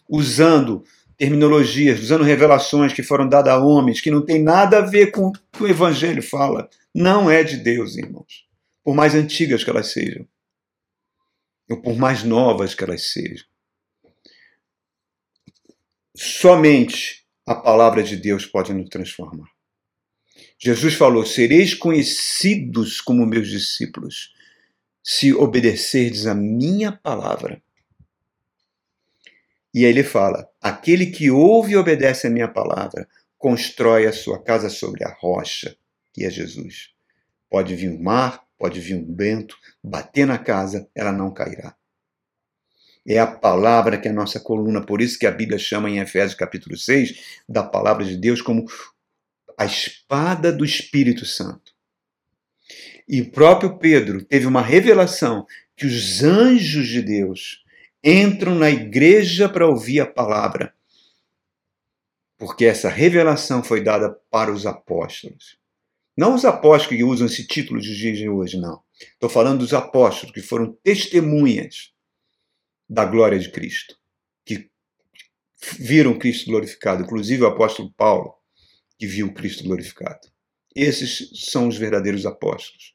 usando 0.08 0.82
terminologias, 1.16 2.00
usando 2.00 2.24
revelações 2.24 2.92
que 2.92 3.04
foram 3.04 3.28
dadas 3.28 3.52
a 3.52 3.58
homens, 3.58 4.00
que 4.00 4.10
não 4.10 4.22
tem 4.22 4.42
nada 4.42 4.78
a 4.78 4.80
ver 4.80 5.12
com 5.12 5.28
o 5.28 5.32
que 5.32 5.62
o 5.62 5.68
Evangelho 5.68 6.20
fala, 6.22 6.68
não 6.92 7.30
é 7.30 7.44
de 7.44 7.58
Deus, 7.58 7.96
irmãos. 7.96 8.44
Por 8.82 8.96
mais 8.96 9.14
antigas 9.14 9.62
que 9.62 9.70
elas 9.70 9.86
sejam, 9.92 10.26
ou 11.70 11.80
por 11.80 11.96
mais 11.96 12.24
novas 12.24 12.74
que 12.74 12.82
elas 12.82 13.12
sejam. 13.12 13.49
Somente 16.22 17.24
a 17.46 17.54
palavra 17.54 18.02
de 18.02 18.14
Deus 18.14 18.44
pode 18.44 18.74
nos 18.74 18.90
transformar. 18.90 19.48
Jesus 20.58 20.92
falou: 20.92 21.24
Sereis 21.24 21.72
conhecidos 21.72 23.00
como 23.00 23.24
meus 23.24 23.48
discípulos, 23.48 24.34
se 25.02 25.32
obedecerdes 25.32 26.26
a 26.26 26.34
minha 26.34 26.92
palavra. 26.92 27.62
E 29.72 29.86
aí 29.86 29.90
ele 29.90 30.04
fala: 30.04 30.46
Aquele 30.60 31.06
que 31.06 31.30
ouve 31.30 31.72
e 31.72 31.76
obedece 31.78 32.26
a 32.26 32.30
minha 32.30 32.48
palavra, 32.48 33.08
constrói 33.38 34.06
a 34.06 34.12
sua 34.12 34.42
casa 34.42 34.68
sobre 34.68 35.02
a 35.02 35.16
rocha, 35.18 35.74
que 36.12 36.26
é 36.26 36.30
Jesus. 36.30 36.90
Pode 37.48 37.74
vir 37.74 37.88
um 37.88 38.02
mar, 38.02 38.46
pode 38.58 38.78
vir 38.78 38.96
um 38.96 39.16
vento, 39.16 39.56
bater 39.82 40.26
na 40.26 40.36
casa, 40.36 40.86
ela 40.94 41.12
não 41.12 41.32
cairá. 41.32 41.74
É 43.06 43.18
a 43.18 43.26
palavra 43.26 43.98
que 43.98 44.08
é 44.08 44.10
a 44.10 44.14
nossa 44.14 44.38
coluna, 44.38 44.84
por 44.84 45.00
isso 45.00 45.18
que 45.18 45.26
a 45.26 45.30
Bíblia 45.30 45.58
chama 45.58 45.88
em 45.88 45.98
Efésios 45.98 46.34
capítulo 46.34 46.76
6 46.76 47.40
da 47.48 47.62
palavra 47.62 48.04
de 48.04 48.16
Deus 48.16 48.42
como 48.42 48.66
a 49.56 49.64
espada 49.64 50.52
do 50.52 50.64
Espírito 50.64 51.24
Santo. 51.24 51.72
E 53.08 53.22
o 53.22 53.30
próprio 53.30 53.78
Pedro 53.78 54.24
teve 54.24 54.46
uma 54.46 54.62
revelação 54.62 55.46
que 55.76 55.86
os 55.86 56.22
anjos 56.22 56.86
de 56.86 57.02
Deus 57.02 57.64
entram 58.04 58.54
na 58.54 58.70
igreja 58.70 59.48
para 59.48 59.66
ouvir 59.66 60.00
a 60.00 60.06
palavra. 60.06 60.74
Porque 62.38 62.64
essa 62.64 62.88
revelação 62.88 63.62
foi 63.62 63.82
dada 63.82 64.16
para 64.30 64.52
os 64.52 64.64
apóstolos. 64.64 65.58
Não 66.16 66.34
os 66.34 66.44
apóstolos 66.44 66.98
que 66.98 67.04
usam 67.04 67.26
esse 67.26 67.46
título 67.46 67.80
de 67.80 67.96
dias 67.96 68.18
de 68.18 68.28
hoje, 68.28 68.58
não. 68.58 68.82
Estou 68.98 69.28
falando 69.28 69.60
dos 69.60 69.74
apóstolos 69.74 70.34
que 70.34 70.42
foram 70.42 70.76
testemunhas 70.82 71.92
da 72.90 73.04
glória 73.04 73.38
de 73.38 73.50
Cristo, 73.50 73.96
que 74.44 74.68
viram 75.78 76.18
Cristo 76.18 76.50
glorificado, 76.50 77.04
inclusive 77.04 77.44
o 77.44 77.46
apóstolo 77.46 77.92
Paulo, 77.96 78.34
que 78.98 79.06
viu 79.06 79.32
Cristo 79.32 79.62
glorificado. 79.62 80.28
Esses 80.74 81.30
são 81.50 81.68
os 81.68 81.76
verdadeiros 81.76 82.26
apóstolos. 82.26 82.94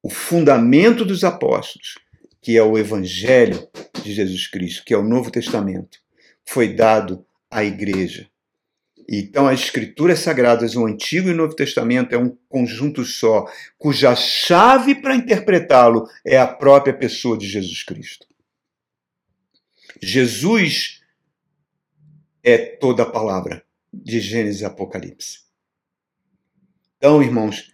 O 0.00 0.08
fundamento 0.08 1.04
dos 1.04 1.24
apóstolos 1.24 1.96
que 2.40 2.56
é 2.56 2.62
o 2.62 2.78
Evangelho 2.78 3.68
de 4.02 4.14
Jesus 4.14 4.46
Cristo, 4.46 4.84
que 4.84 4.94
é 4.94 4.96
o 4.96 5.02
Novo 5.02 5.30
Testamento, 5.30 5.98
foi 6.46 6.74
dado 6.74 7.26
à 7.50 7.64
igreja. 7.64 8.30
Então, 9.08 9.48
as 9.48 9.60
Escrituras 9.60 10.18
Sagradas, 10.18 10.76
o 10.76 10.84
Antigo 10.84 11.28
e 11.28 11.32
o 11.32 11.36
Novo 11.36 11.54
Testamento, 11.54 12.14
é 12.14 12.18
um 12.18 12.36
conjunto 12.48 13.04
só, 13.04 13.46
cuja 13.78 14.14
chave 14.14 14.94
para 14.94 15.16
interpretá-lo 15.16 16.06
é 16.26 16.36
a 16.36 16.46
própria 16.46 16.92
pessoa 16.92 17.38
de 17.38 17.48
Jesus 17.48 17.82
Cristo. 17.82 18.26
Jesus 20.02 21.00
é 22.42 22.58
toda 22.58 23.02
a 23.04 23.10
palavra 23.10 23.64
de 23.92 24.20
Gênesis 24.20 24.60
e 24.60 24.64
Apocalipse. 24.66 25.40
Então, 26.98 27.22
irmãos, 27.22 27.72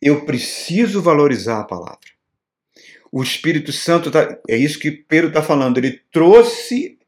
eu 0.00 0.24
preciso 0.24 1.02
valorizar 1.02 1.60
a 1.60 1.64
palavra 1.64 2.10
o 3.12 3.22
Espírito 3.22 3.72
Santo, 3.72 4.10
tá, 4.10 4.38
é 4.48 4.56
isso 4.56 4.78
que 4.78 4.90
Pedro 4.90 5.28
está 5.28 5.42
falando, 5.42 5.78
ele 5.78 6.00
trouxe 6.12 6.98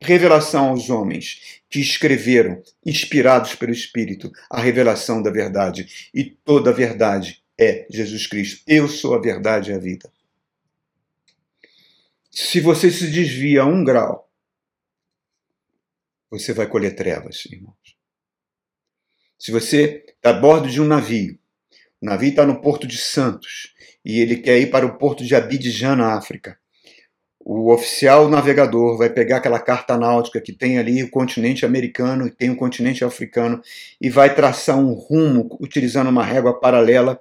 revelação 0.00 0.68
aos 0.68 0.90
homens 0.90 1.60
que 1.68 1.80
escreveram, 1.80 2.62
inspirados 2.84 3.54
pelo 3.54 3.72
Espírito, 3.72 4.30
a 4.50 4.60
revelação 4.60 5.22
da 5.22 5.30
verdade. 5.30 6.10
E 6.14 6.24
toda 6.24 6.70
a 6.70 6.72
verdade 6.72 7.42
é 7.58 7.86
Jesus 7.90 8.26
Cristo. 8.26 8.62
Eu 8.66 8.88
sou 8.88 9.14
a 9.14 9.20
verdade 9.20 9.70
e 9.70 9.74
a 9.74 9.78
vida. 9.78 10.10
Se 12.30 12.60
você 12.60 12.90
se 12.90 13.10
desvia 13.10 13.64
um 13.64 13.82
grau, 13.82 14.30
você 16.30 16.52
vai 16.52 16.66
colher 16.66 16.94
trevas, 16.94 17.44
irmãos. 17.46 17.96
Se 19.38 19.50
você 19.50 20.04
está 20.06 20.30
a 20.30 20.32
bordo 20.32 20.68
de 20.68 20.80
um 20.80 20.84
navio, 20.84 21.38
o 22.00 22.06
navio 22.06 22.30
está 22.30 22.46
no 22.46 22.60
Porto 22.60 22.86
de 22.86 22.98
Santos, 22.98 23.74
e 24.04 24.20
ele 24.20 24.36
quer 24.36 24.58
ir 24.58 24.70
para 24.70 24.86
o 24.86 24.96
porto 24.98 25.24
de 25.24 25.34
Abidjan, 25.34 25.96
na 25.96 26.14
África. 26.14 26.58
O 27.50 27.72
oficial 27.72 28.28
navegador 28.28 28.98
vai 28.98 29.08
pegar 29.08 29.38
aquela 29.38 29.58
carta 29.58 29.96
náutica 29.96 30.38
que 30.38 30.52
tem 30.52 30.76
ali 30.76 31.02
o 31.02 31.08
continente 31.08 31.64
americano 31.64 32.26
e 32.26 32.30
tem 32.30 32.50
o 32.50 32.56
continente 32.56 33.02
africano 33.02 33.62
e 33.98 34.10
vai 34.10 34.34
traçar 34.34 34.78
um 34.78 34.92
rumo 34.92 35.56
utilizando 35.58 36.08
uma 36.08 36.22
régua 36.22 36.60
paralela 36.60 37.18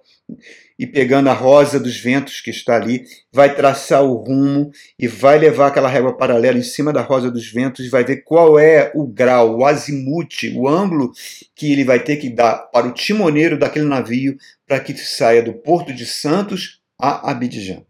e 0.78 0.86
pegando 0.86 1.30
a 1.30 1.34
rosa 1.34 1.80
dos 1.80 1.98
ventos 1.98 2.42
que 2.42 2.50
está 2.50 2.76
ali, 2.76 3.06
vai 3.32 3.56
traçar 3.56 4.04
o 4.04 4.16
rumo 4.16 4.70
e 5.00 5.08
vai 5.08 5.40
levar 5.40 5.68
aquela 5.68 5.88
régua 5.88 6.18
paralela 6.18 6.58
em 6.58 6.62
cima 6.62 6.92
da 6.92 7.02
rosa 7.02 7.32
dos 7.32 7.50
ventos 7.50 7.86
e 7.86 7.90
vai 7.90 8.04
ver 8.04 8.18
qual 8.26 8.60
é 8.60 8.92
o 8.94 9.08
grau, 9.08 9.60
o 9.60 9.66
azimute, 9.66 10.54
o 10.54 10.68
ângulo 10.68 11.14
que 11.56 11.72
ele 11.72 11.86
vai 11.86 12.04
ter 12.04 12.18
que 12.18 12.30
dar 12.30 12.70
para 12.74 12.86
o 12.86 12.94
timoneiro 12.94 13.58
daquele 13.58 13.86
navio 13.86 14.36
para 14.68 14.82
que 14.82 14.94
saia 14.94 15.42
do 15.42 15.54
Porto 15.54 15.94
de 15.94 16.06
Santos 16.06 16.82
a 17.00 17.32
Abidjan. 17.32 17.87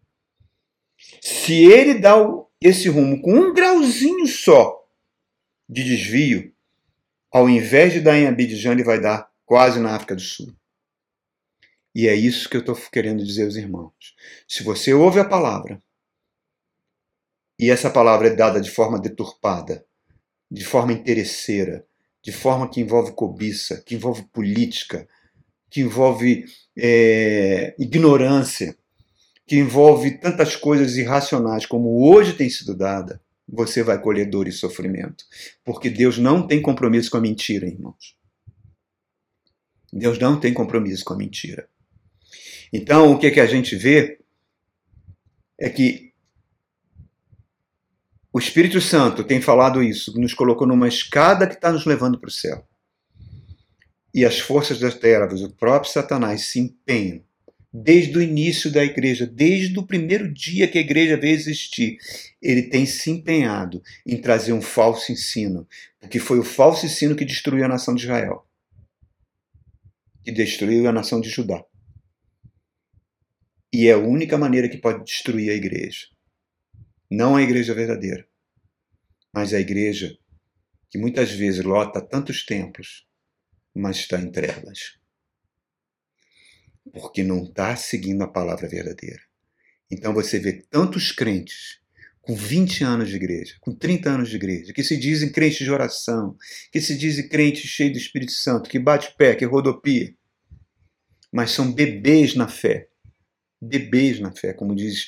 Se 1.30 1.66
ele 1.66 1.96
dá 1.96 2.16
esse 2.62 2.88
rumo 2.88 3.22
com 3.22 3.34
um 3.34 3.54
grauzinho 3.54 4.26
só 4.28 4.88
de 5.68 5.84
desvio, 5.84 6.56
ao 7.30 7.50
invés 7.50 7.92
de 7.92 8.00
dar 8.00 8.18
em 8.18 8.28
Abidjan, 8.28 8.72
ele 8.72 8.84
vai 8.86 9.02
dar 9.02 9.30
quase 9.46 9.78
na 9.82 9.94
África 9.94 10.16
do 10.16 10.22
Sul. 10.22 10.56
E 11.94 12.08
é 12.08 12.16
isso 12.16 12.48
que 12.50 12.56
eu 12.56 12.62
estou 12.62 12.76
querendo 12.90 13.26
dizer 13.26 13.44
aos 13.44 13.58
irmãos. 13.58 13.92
Se 14.48 14.64
você 14.64 14.94
ouve 14.94 15.20
a 15.20 15.26
palavra, 15.26 15.84
e 17.60 17.70
essa 17.70 17.90
palavra 17.90 18.30
é 18.30 18.34
dada 18.34 18.62
de 18.62 18.72
forma 18.72 18.98
deturpada, 18.98 19.86
de 20.50 20.64
forma 20.64 20.94
interesseira, 20.94 21.86
de 22.24 22.32
forma 22.32 22.70
que 22.70 22.80
envolve 22.80 23.12
cobiça, 23.12 23.84
que 23.86 23.96
envolve 23.96 24.24
política, 24.32 25.06
que 25.70 25.82
envolve 25.82 26.46
é, 26.78 27.76
ignorância, 27.78 28.78
que 29.48 29.56
envolve 29.56 30.20
tantas 30.20 30.58
coisas 30.58 30.98
irracionais 30.98 31.66
como 31.66 32.06
hoje 32.06 32.34
tem 32.34 32.50
sido 32.50 32.76
dada, 32.76 33.22
você 33.48 33.82
vai 33.82 34.00
colher 34.00 34.30
dor 34.30 34.46
e 34.46 34.52
sofrimento. 34.52 35.24
Porque 35.64 35.90
Deus 35.90 36.18
não 36.18 36.46
tem 36.46 36.62
compromisso 36.62 37.10
com 37.10 37.16
a 37.16 37.22
mentira, 37.22 37.66
irmãos. 37.66 38.18
Deus 39.92 40.20
não 40.20 40.38
tem 40.38 40.54
compromisso 40.54 41.06
com 41.06 41.14
a 41.14 41.18
mentira. 41.18 41.70
Então, 42.74 43.14
o 43.14 43.18
que, 43.18 43.28
é 43.28 43.32
que 43.32 43.40
a 43.40 43.46
gente 43.46 43.74
vê 43.78 44.20
é 45.58 45.70
que 45.70 46.12
o 48.34 48.40
Espírito 48.40 48.82
Santo 48.82 49.24
tem 49.24 49.42
falado 49.42 49.82
isso, 49.82 50.20
nos 50.20 50.34
colocou 50.34 50.68
numa 50.68 50.90
escada 50.90 51.48
que 51.48 51.56
está 51.56 51.72
nos 51.72 51.86
levando 51.86 52.20
para 52.20 52.28
o 52.28 52.32
céu. 52.32 52.68
E 54.14 54.26
as 54.26 54.40
forças 54.40 54.78
das 54.78 54.96
trevas, 54.96 55.42
o 55.42 55.50
próprio 55.52 55.92
Satanás, 55.92 56.42
se 56.48 56.60
empenham 56.60 57.27
desde 57.74 58.18
o 58.18 58.22
início 58.22 58.72
da 58.72 58.84
igreja, 58.84 59.26
desde 59.26 59.78
o 59.78 59.86
primeiro 59.86 60.32
dia 60.32 60.68
que 60.68 60.78
a 60.78 60.82
igreja 60.82 61.18
veio 61.18 61.36
existir, 61.36 61.98
ele 62.42 62.64
tem 62.64 62.86
se 62.86 63.12
empenhado 63.12 63.82
em 64.06 64.20
trazer 64.20 64.54
um 64.54 64.62
falso 64.62 65.12
ensino, 65.12 65.68
porque 66.00 66.20
foi 66.20 66.40
o 66.40 66.44
falso 66.44 66.86
ensino 66.86 67.16
que 67.16 67.26
destruiu 67.26 67.66
a 67.66 67.68
nação 67.68 67.94
de 67.94 68.04
Israel, 68.04 68.48
que 70.24 70.32
destruiu 70.32 70.88
a 70.88 70.94
nação 70.94 71.20
de 71.20 71.30
Judá. 71.30 71.64
E 73.72 73.88
é 73.88 73.94
a 73.94 73.98
única 73.98 74.38
maneira 74.38 74.70
que 74.70 74.78
pode 74.78 75.04
destruir 75.04 75.52
a 75.52 75.56
igreja. 75.56 76.08
Não 77.12 77.36
a 77.36 77.42
igreja 77.42 77.74
verdadeira, 77.74 78.28
mas 79.34 79.54
a 79.54 79.60
igreja 79.60 80.18
que 80.90 80.98
muitas 80.98 81.32
vezes 81.32 81.64
lota 81.64 82.02
tantos 82.02 82.46
templos, 82.46 83.06
mas 83.76 83.98
está 83.98 84.20
em 84.20 84.32
trevas. 84.32 84.98
Porque 87.00 87.24
não 87.24 87.44
está 87.44 87.76
seguindo 87.76 88.24
a 88.24 88.28
palavra 88.28 88.68
verdadeira. 88.68 89.22
Então 89.90 90.14
você 90.14 90.40
vê 90.40 90.64
tantos 90.70 91.12
crentes 91.12 91.80
com 92.22 92.36
20 92.36 92.84
anos 92.84 93.10
de 93.10 93.16
igreja, 93.16 93.56
com 93.62 93.74
30 93.74 94.10
anos 94.10 94.30
de 94.30 94.36
igreja, 94.36 94.74
que 94.74 94.84
se 94.84 94.98
dizem 94.98 95.32
crentes 95.32 95.60
de 95.60 95.72
oração, 95.72 96.36
que 96.72 96.82
se 96.82 96.98
dizem 96.98 97.30
crentes 97.30 97.70
cheios 97.70 97.94
do 97.94 97.98
Espírito 97.98 98.34
Santo, 98.34 98.70
que 98.70 98.78
bate 98.78 99.16
pé, 99.18 99.34
que 99.34 99.46
rodopia, 99.46 100.14
mas 101.32 101.52
são 101.52 101.72
bebês 101.72 102.36
na 102.36 102.48
fé. 102.48 102.90
Bebês 103.62 104.20
na 104.20 104.32
fé, 104.32 104.54
como 104.54 104.76
diz 104.76 105.08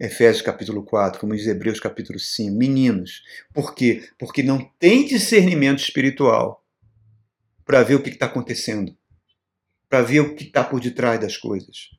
Efésios 0.00 0.42
capítulo 0.42 0.82
4, 0.84 1.20
como 1.20 1.36
diz 1.36 1.46
Hebreus 1.46 1.78
capítulo 1.78 2.18
5, 2.18 2.56
meninos. 2.56 3.22
Por 3.52 3.74
quê? 3.74 4.02
Porque 4.18 4.42
não 4.42 4.58
tem 4.78 5.06
discernimento 5.06 5.80
espiritual 5.80 6.64
para 7.64 7.82
ver 7.82 7.94
o 7.94 8.02
que 8.02 8.10
está 8.10 8.26
acontecendo, 8.26 8.96
para 9.94 10.02
ver 10.02 10.18
o 10.18 10.34
que 10.34 10.42
está 10.42 10.64
por 10.64 10.80
detrás 10.80 11.20
das 11.20 11.36
coisas. 11.36 11.90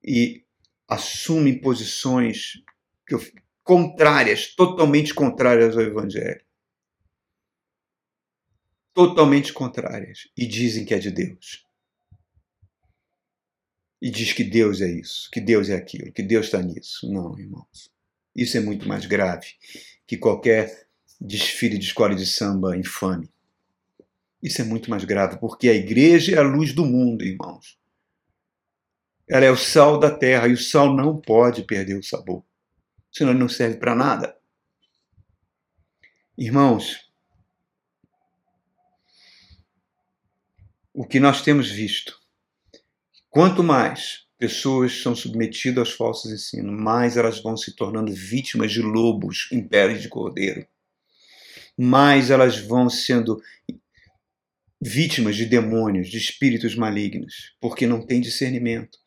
E 0.00 0.44
assumem 0.86 1.60
posições 1.60 2.52
contrárias, 3.64 4.54
totalmente 4.54 5.12
contrárias 5.12 5.76
ao 5.76 5.82
Evangelho. 5.82 6.40
Totalmente 8.94 9.52
contrárias. 9.52 10.28
E 10.36 10.46
dizem 10.46 10.84
que 10.84 10.94
é 10.94 11.00
de 11.00 11.10
Deus. 11.10 11.66
E 14.00 14.08
diz 14.08 14.32
que 14.32 14.44
Deus 14.44 14.80
é 14.80 14.88
isso, 14.88 15.28
que 15.32 15.40
Deus 15.40 15.68
é 15.68 15.74
aquilo, 15.74 16.12
que 16.12 16.22
Deus 16.22 16.46
está 16.46 16.62
nisso. 16.62 17.12
Não, 17.12 17.36
irmãos. 17.36 17.90
Isso 18.36 18.56
é 18.56 18.60
muito 18.60 18.86
mais 18.86 19.04
grave 19.04 19.48
que 20.06 20.16
qualquer 20.16 20.88
desfile 21.20 21.76
de 21.76 21.86
escola 21.86 22.14
de 22.14 22.24
samba 22.24 22.76
infame. 22.76 23.28
Isso 24.42 24.62
é 24.62 24.64
muito 24.64 24.88
mais 24.88 25.04
grave, 25.04 25.38
porque 25.38 25.68
a 25.68 25.74
igreja 25.74 26.36
é 26.36 26.38
a 26.38 26.42
luz 26.42 26.72
do 26.72 26.84
mundo, 26.84 27.24
irmãos. 27.24 27.78
Ela 29.28 29.44
é 29.44 29.50
o 29.50 29.56
sal 29.56 29.98
da 29.98 30.10
terra 30.10 30.48
e 30.48 30.52
o 30.52 30.58
sal 30.58 30.94
não 30.94 31.20
pode 31.20 31.64
perder 31.64 31.98
o 31.98 32.02
sabor, 32.02 32.44
senão 33.12 33.32
ele 33.32 33.40
não 33.40 33.48
serve 33.48 33.76
para 33.76 33.94
nada. 33.94 34.36
Irmãos, 36.36 37.10
o 40.94 41.04
que 41.04 41.18
nós 41.20 41.42
temos 41.42 41.68
visto, 41.68 42.18
quanto 43.28 43.62
mais 43.62 44.26
pessoas 44.38 45.02
são 45.02 45.16
submetidas 45.16 45.78
aos 45.78 45.92
falsos 45.92 46.32
ensinos, 46.32 46.80
mais 46.80 47.16
elas 47.16 47.42
vão 47.42 47.56
se 47.56 47.74
tornando 47.74 48.12
vítimas 48.12 48.72
de 48.72 48.80
lobos 48.80 49.48
em 49.50 49.66
pele 49.66 49.98
de 49.98 50.08
cordeiro. 50.08 50.66
Mais 51.76 52.30
elas 52.30 52.58
vão 52.58 52.88
sendo 52.88 53.42
vítimas 54.80 55.36
de 55.36 55.46
demônios, 55.46 56.08
de 56.08 56.18
espíritos 56.18 56.74
malignos, 56.74 57.56
porque 57.60 57.86
não 57.86 58.04
têm 58.04 58.20
discernimento. 58.20 58.98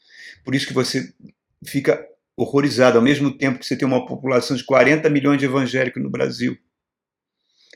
Por 0.43 0.53
isso 0.53 0.67
que 0.67 0.73
você 0.73 1.13
fica 1.65 2.05
horrorizado, 2.35 2.97
ao 2.97 3.03
mesmo 3.03 3.37
tempo 3.37 3.59
que 3.59 3.65
você 3.65 3.77
tem 3.77 3.87
uma 3.87 4.05
população 4.05 4.55
de 4.55 4.65
40 4.65 5.09
milhões 5.09 5.39
de 5.39 5.45
evangélicos 5.45 6.01
no 6.01 6.09
Brasil. 6.09 6.57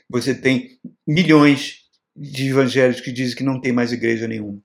Você 0.08 0.34
tem 0.34 0.78
milhões 1.06 1.84
de 2.14 2.48
evangélicos 2.48 3.02
que 3.02 3.12
dizem 3.12 3.36
que 3.36 3.44
não 3.44 3.60
tem 3.60 3.72
mais 3.72 3.92
igreja 3.92 4.26
nenhuma. 4.26 4.62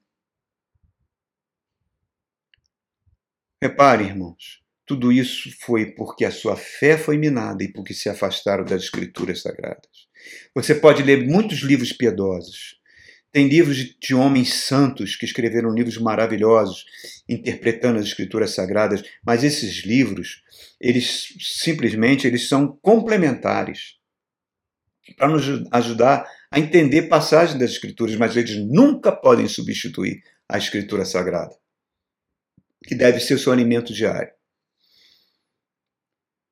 Repare, 3.62 4.06
irmãos, 4.06 4.62
tudo 4.86 5.12
isso 5.12 5.52
foi 5.62 5.92
porque 5.92 6.26
a 6.26 6.32
sua 6.32 6.58
fé 6.58 6.98
foi 6.98 7.18
minada 7.18 7.64
e 7.64 7.72
porque 7.72 7.94
se 7.94 8.10
afastaram 8.10 8.66
das 8.66 8.84
escrituras 8.84 9.42
sagradas. 9.42 10.10
Você 10.56 10.74
pode 10.74 11.04
ler 11.04 11.28
muitos 11.28 11.60
livros 11.60 11.94
piedosos, 11.94 12.81
tem 13.32 13.48
livros 13.48 13.78
de, 13.78 13.98
de, 13.98 14.14
homens 14.14 14.54
santos 14.54 15.16
que 15.16 15.26
escreveram 15.26 15.74
livros 15.74 15.98
maravilhosos, 15.98 16.86
interpretando 17.28 17.98
as 17.98 18.06
escrituras 18.06 18.52
sagradas, 18.52 19.04
mas 19.26 19.44
esses 19.44 19.86
livros, 19.86 20.44
eles 20.80 21.34
simplesmente 21.40 22.28
eles 22.28 22.50
são 22.50 22.78
complementares 22.82 24.00
para 25.18 25.30
nos 25.30 25.46
ajudar 25.72 26.30
a 26.52 26.60
entender 26.60 27.04
passagens 27.04 27.58
das 27.58 27.72
escrituras, 27.72 28.16
mas 28.18 28.36
eles 28.36 28.58
nunca 28.58 29.12
podem 29.12 29.48
substituir 29.48 30.22
a 30.48 30.58
escritura 30.58 31.06
sagrada, 31.06 31.56
que 32.84 32.94
deve 32.94 33.20
ser 33.22 33.36
o 33.36 33.40
seu 33.40 33.54
alimento 33.54 33.94
diário. 33.94 34.34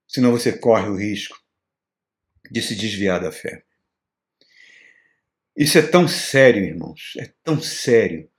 Senão 0.08 0.32
você 0.32 0.58
corre 0.58 0.88
o 0.88 0.96
risco 0.96 1.38
de 2.50 2.62
se 2.62 2.76
desviar 2.76 3.22
da 3.22 3.32
fé. 3.32 3.64
Isso 5.60 5.78
é 5.78 5.82
tão 5.82 6.08
sério, 6.08 6.64
irmãos, 6.64 7.16
é 7.18 7.34
tão 7.44 7.62
sério. 7.62 8.30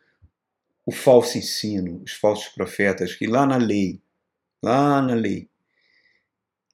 O 0.87 0.91
falso 0.91 1.37
ensino, 1.37 2.03
os 2.03 2.13
falsos 2.13 2.49
profetas, 2.49 3.15
que 3.15 3.27
lá 3.27 3.45
na 3.45 3.59
lei, 3.59 4.01
lá 4.63 5.03
na 5.03 5.13
lei, 5.13 5.51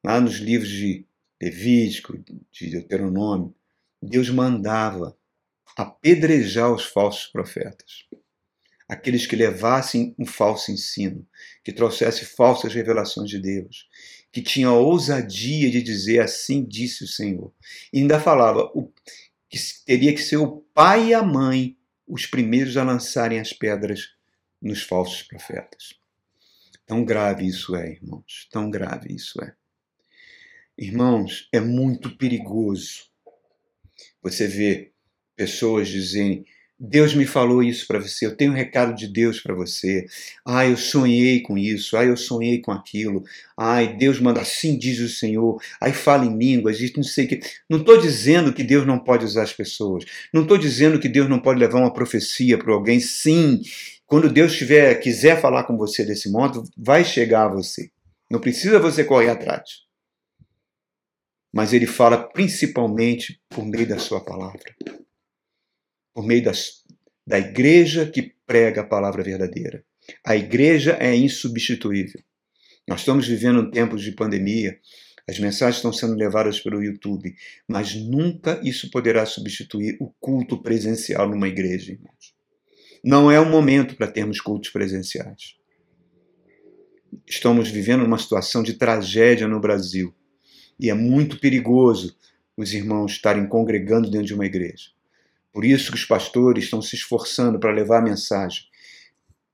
lá 0.05 0.21
nos 0.21 0.37
livros 0.37 0.71
de 0.71 1.05
Levítico, 1.43 2.17
de 2.53 2.71
Deuteronômio, 2.71 3.53
Deus 4.01 4.31
mandava 4.31 5.19
apedrejar 5.77 6.73
os 6.73 6.85
falsos 6.85 7.27
profetas. 7.27 8.07
Aqueles 8.89 9.27
que 9.27 9.35
levassem 9.35 10.15
um 10.17 10.25
falso 10.25 10.71
ensino, 10.71 11.27
que 11.65 11.73
trouxessem 11.73 12.25
falsas 12.25 12.73
revelações 12.73 13.29
de 13.29 13.41
Deus, 13.41 13.89
que 14.31 14.41
tinham 14.41 14.77
a 14.77 14.79
ousadia 14.79 15.69
de 15.73 15.83
dizer 15.83 16.21
assim 16.21 16.65
disse 16.65 17.03
o 17.03 17.09
Senhor. 17.09 17.53
E 17.93 17.99
ainda 17.99 18.21
falava, 18.21 18.71
que 19.49 19.59
teria 19.85 20.15
que 20.15 20.23
ser 20.23 20.37
o 20.39 20.63
pai 20.75 21.09
e 21.09 21.15
a 21.15 21.23
mãe 21.23 21.77
os 22.07 22.27
primeiros 22.27 22.77
a 22.77 22.85
lançarem 22.85 23.41
as 23.41 23.53
pedras 23.53 24.15
nos 24.61 24.83
falsos 24.83 25.23
profetas. 25.23 25.95
Tão 26.87 27.05
grave 27.05 27.47
isso 27.47 27.75
é, 27.75 27.93
irmãos, 27.93 28.49
tão 28.51 28.71
grave 28.71 29.13
isso 29.13 29.43
é. 29.43 29.55
Irmãos, 30.79 31.49
é 31.53 31.59
muito 31.59 32.17
perigoso 32.17 33.11
você 34.23 34.47
ver 34.47 34.93
pessoas 35.35 35.89
dizerem 35.89 36.47
Deus 36.79 37.15
me 37.15 37.25
falou 37.25 37.63
isso 37.63 37.87
para 37.87 37.99
você, 37.99 38.27
eu 38.27 38.37
tenho 38.37 38.53
um 38.53 38.55
recado 38.55 38.95
de 38.95 39.09
Deus 39.09 39.41
para 39.41 39.55
você. 39.55 40.05
Ai, 40.45 40.73
eu 40.73 40.77
sonhei 40.77 41.41
com 41.41 41.57
isso, 41.57 41.97
ai, 41.97 42.11
eu 42.11 42.17
sonhei 42.19 42.61
com 42.61 42.71
aquilo. 42.71 43.25
Ai, 43.57 43.97
Deus 43.97 44.21
manda 44.21 44.43
assim, 44.43 44.77
diz 44.77 45.01
o 45.01 45.09
Senhor. 45.09 45.59
Ai, 45.81 45.95
fala 45.95 46.27
em 46.27 46.37
línguas, 46.37 46.79
não 46.95 47.03
sei 47.03 47.25
o 47.25 47.29
que. 47.29 47.41
Não 47.69 47.79
estou 47.79 47.99
dizendo 47.99 48.53
que 48.53 48.63
Deus 48.63 48.87
não 48.87 48.99
pode 48.99 49.25
usar 49.25 49.45
as 49.45 49.55
pessoas. 49.55 50.05
Não 50.35 50.43
estou 50.43 50.59
dizendo 50.59 51.01
que 51.01 51.09
Deus 51.09 51.31
não 51.31 51.41
pode 51.41 51.59
levar 51.59 51.79
uma 51.79 51.93
profecia 51.93 52.59
para 52.59 52.75
alguém. 52.75 53.01
Sim, 53.01 53.63
quando 54.07 54.31
Deus 54.31 54.55
tiver, 54.55 54.97
quiser 54.97 55.41
falar 55.41 55.65
com 55.65 55.79
você 55.79 56.05
desse 56.05 56.31
modo, 56.31 56.63
vai 56.77 57.05
chegar 57.07 57.45
a 57.47 57.55
você. 57.55 57.91
Não 58.31 58.39
precisa 58.39 58.79
você 58.79 59.03
correr 59.03 59.31
atrás. 59.31 59.87
Mas 61.55 61.73
ele 61.73 61.87
fala 61.87 62.19
principalmente 62.19 63.41
por 63.49 63.65
meio 63.65 63.89
da 63.89 63.99
sua 63.99 64.23
palavra 64.23 64.77
por 66.17 66.25
meio 66.25 66.45
das, 66.45 66.83
da 67.27 67.39
igreja 67.39 68.07
que 68.07 68.33
prega 68.47 68.81
a 68.81 68.87
palavra 68.87 69.23
verdadeira. 69.23 69.85
A 70.25 70.35
igreja 70.35 70.97
é 70.99 71.15
insubstituível. 71.15 72.23
Nós 72.89 73.01
estamos 73.01 73.29
vivendo 73.29 73.71
tempos 73.71 74.03
de 74.03 74.13
pandemia, 74.13 74.79
as 75.29 75.39
mensagens 75.39 75.77
estão 75.77 75.93
sendo 75.93 76.15
levadas 76.15 76.59
pelo 76.59 76.83
YouTube, 76.83 77.37
mas 77.69 77.95
nunca 77.95 78.59
isso 78.65 78.91
poderá 78.91 79.27
substituir 79.27 79.99
o 80.01 80.11
culto 80.19 80.63
presencial 80.63 81.29
numa 81.29 81.49
igreja, 81.49 81.93
irmãos. 81.93 82.35
Não 83.05 83.31
é 83.31 83.39
o 83.39 83.51
momento 83.51 83.95
para 83.95 84.11
termos 84.11 84.41
cultos 84.41 84.71
presenciais. 84.71 85.57
Estamos 87.27 87.69
vivendo 87.69 88.07
uma 88.07 88.17
situação 88.17 88.63
de 88.63 88.73
tragédia 88.73 89.47
no 89.47 89.61
Brasil 89.61 90.15
e 90.81 90.89
é 90.89 90.95
muito 90.95 91.39
perigoso 91.39 92.17
os 92.57 92.73
irmãos 92.73 93.13
estarem 93.13 93.47
congregando 93.47 94.11
dentro 94.11 94.29
de 94.29 94.35
uma 94.35 94.47
igreja. 94.47 94.96
Por 95.57 95.65
isso 95.65 95.91
que 95.91 95.97
os 95.97 96.05
pastores 96.05 96.65
estão 96.65 96.83
se 96.83 96.97
esforçando 96.97 97.59
para 97.59 97.73
levar 97.73 98.01
a 98.01 98.03
mensagem 98.03 98.65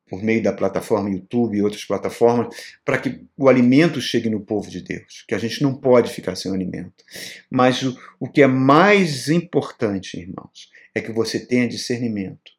por 0.08 0.20
meio 0.20 0.42
da 0.42 0.52
plataforma 0.52 1.08
YouTube 1.08 1.56
e 1.56 1.62
outras 1.62 1.84
plataformas, 1.84 2.56
para 2.84 2.98
que 2.98 3.24
o 3.36 3.48
alimento 3.48 4.00
chegue 4.00 4.28
no 4.28 4.40
povo 4.40 4.68
de 4.68 4.80
Deus, 4.80 5.24
que 5.28 5.32
a 5.32 5.38
gente 5.38 5.62
não 5.62 5.76
pode 5.76 6.12
ficar 6.12 6.34
sem 6.34 6.52
alimento. 6.52 7.04
Mas 7.48 7.84
o, 7.84 7.96
o 8.18 8.28
que 8.28 8.42
é 8.42 8.48
mais 8.48 9.28
importante, 9.28 10.18
irmãos, 10.18 10.72
é 10.92 11.00
que 11.00 11.12
você 11.12 11.38
tenha 11.38 11.68
discernimento, 11.68 12.50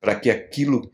para 0.00 0.18
que 0.18 0.28
aquilo 0.28 0.90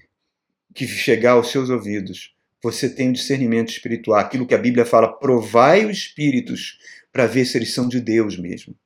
que 0.74 0.86
chegar 0.86 1.32
aos 1.32 1.50
seus 1.50 1.70
ouvidos, 1.70 2.36
você 2.62 2.90
tenha 2.90 3.08
um 3.08 3.14
discernimento 3.14 3.70
espiritual, 3.70 4.20
aquilo 4.20 4.46
que 4.46 4.54
a 4.54 4.58
Bíblia 4.58 4.84
fala, 4.84 5.10
provai 5.10 5.86
os 5.86 5.96
espíritos 5.96 6.78
para 7.10 7.26
ver 7.26 7.46
se 7.46 7.56
eles 7.56 7.72
são 7.72 7.88
de 7.88 8.02
Deus 8.02 8.36
mesmo 8.36 8.76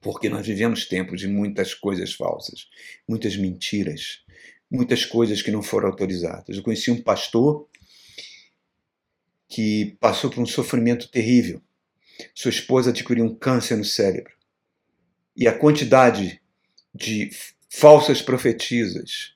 porque 0.00 0.28
nós 0.28 0.46
vivemos 0.46 0.86
tempos 0.86 1.20
de 1.20 1.28
muitas 1.28 1.74
coisas 1.74 2.12
falsas, 2.12 2.68
muitas 3.06 3.36
mentiras, 3.36 4.22
muitas 4.70 5.04
coisas 5.04 5.42
que 5.42 5.50
não 5.50 5.62
foram 5.62 5.88
autorizadas. 5.88 6.56
Eu 6.56 6.62
conheci 6.62 6.90
um 6.90 7.02
pastor 7.02 7.68
que 9.48 9.96
passou 9.98 10.30
por 10.30 10.42
um 10.42 10.46
sofrimento 10.46 11.08
terrível. 11.08 11.60
Sua 12.34 12.50
esposa 12.50 12.90
adquiriu 12.90 13.24
um 13.24 13.34
câncer 13.34 13.76
no 13.76 13.84
cérebro. 13.84 14.32
E 15.36 15.46
a 15.48 15.56
quantidade 15.56 16.40
de 16.94 17.30
falsas 17.70 18.20
profetisas, 18.20 19.34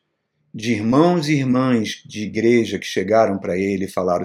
de 0.54 0.72
irmãos 0.72 1.28
e 1.28 1.34
irmãs 1.34 2.02
de 2.04 2.24
igreja 2.24 2.78
que 2.78 2.86
chegaram 2.86 3.38
para 3.38 3.56
ele 3.56 3.84
e 3.84 3.90
falaram: 3.90 4.24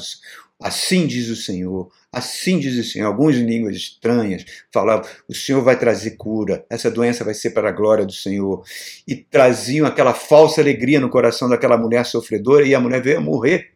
Assim 0.59 1.07
diz 1.07 1.29
o 1.29 1.35
Senhor, 1.35 1.91
assim 2.17 2.59
diz 2.59 2.77
o 2.77 2.83
Senhor. 2.83 3.07
Alguns 3.07 3.35
em 3.35 3.45
línguas 3.45 3.75
estranhas 3.75 4.45
falavam: 4.71 5.09
o 5.27 5.33
Senhor 5.33 5.63
vai 5.63 5.77
trazer 5.77 6.11
cura, 6.11 6.65
essa 6.69 6.91
doença 6.91 7.23
vai 7.23 7.33
ser 7.33 7.51
para 7.51 7.69
a 7.69 7.71
glória 7.71 8.05
do 8.05 8.11
Senhor. 8.11 8.63
E 9.07 9.15
traziam 9.15 9.85
aquela 9.87 10.13
falsa 10.13 10.61
alegria 10.61 10.99
no 10.99 11.09
coração 11.09 11.49
daquela 11.49 11.77
mulher 11.77 12.05
sofredora 12.05 12.65
e 12.65 12.75
a 12.75 12.79
mulher 12.79 13.01
veio 13.01 13.17
a 13.17 13.21
morrer. 13.21 13.71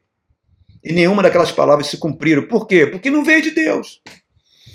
E 0.84 0.92
nenhuma 0.92 1.22
daquelas 1.22 1.52
palavras 1.52 1.88
se 1.88 1.98
cumpriram. 1.98 2.48
Por 2.48 2.68
quê? 2.68 2.88
Porque 2.88 3.12
não 3.12 3.24
veio 3.24 3.42
de 3.42 3.52
Deus. 3.52 4.02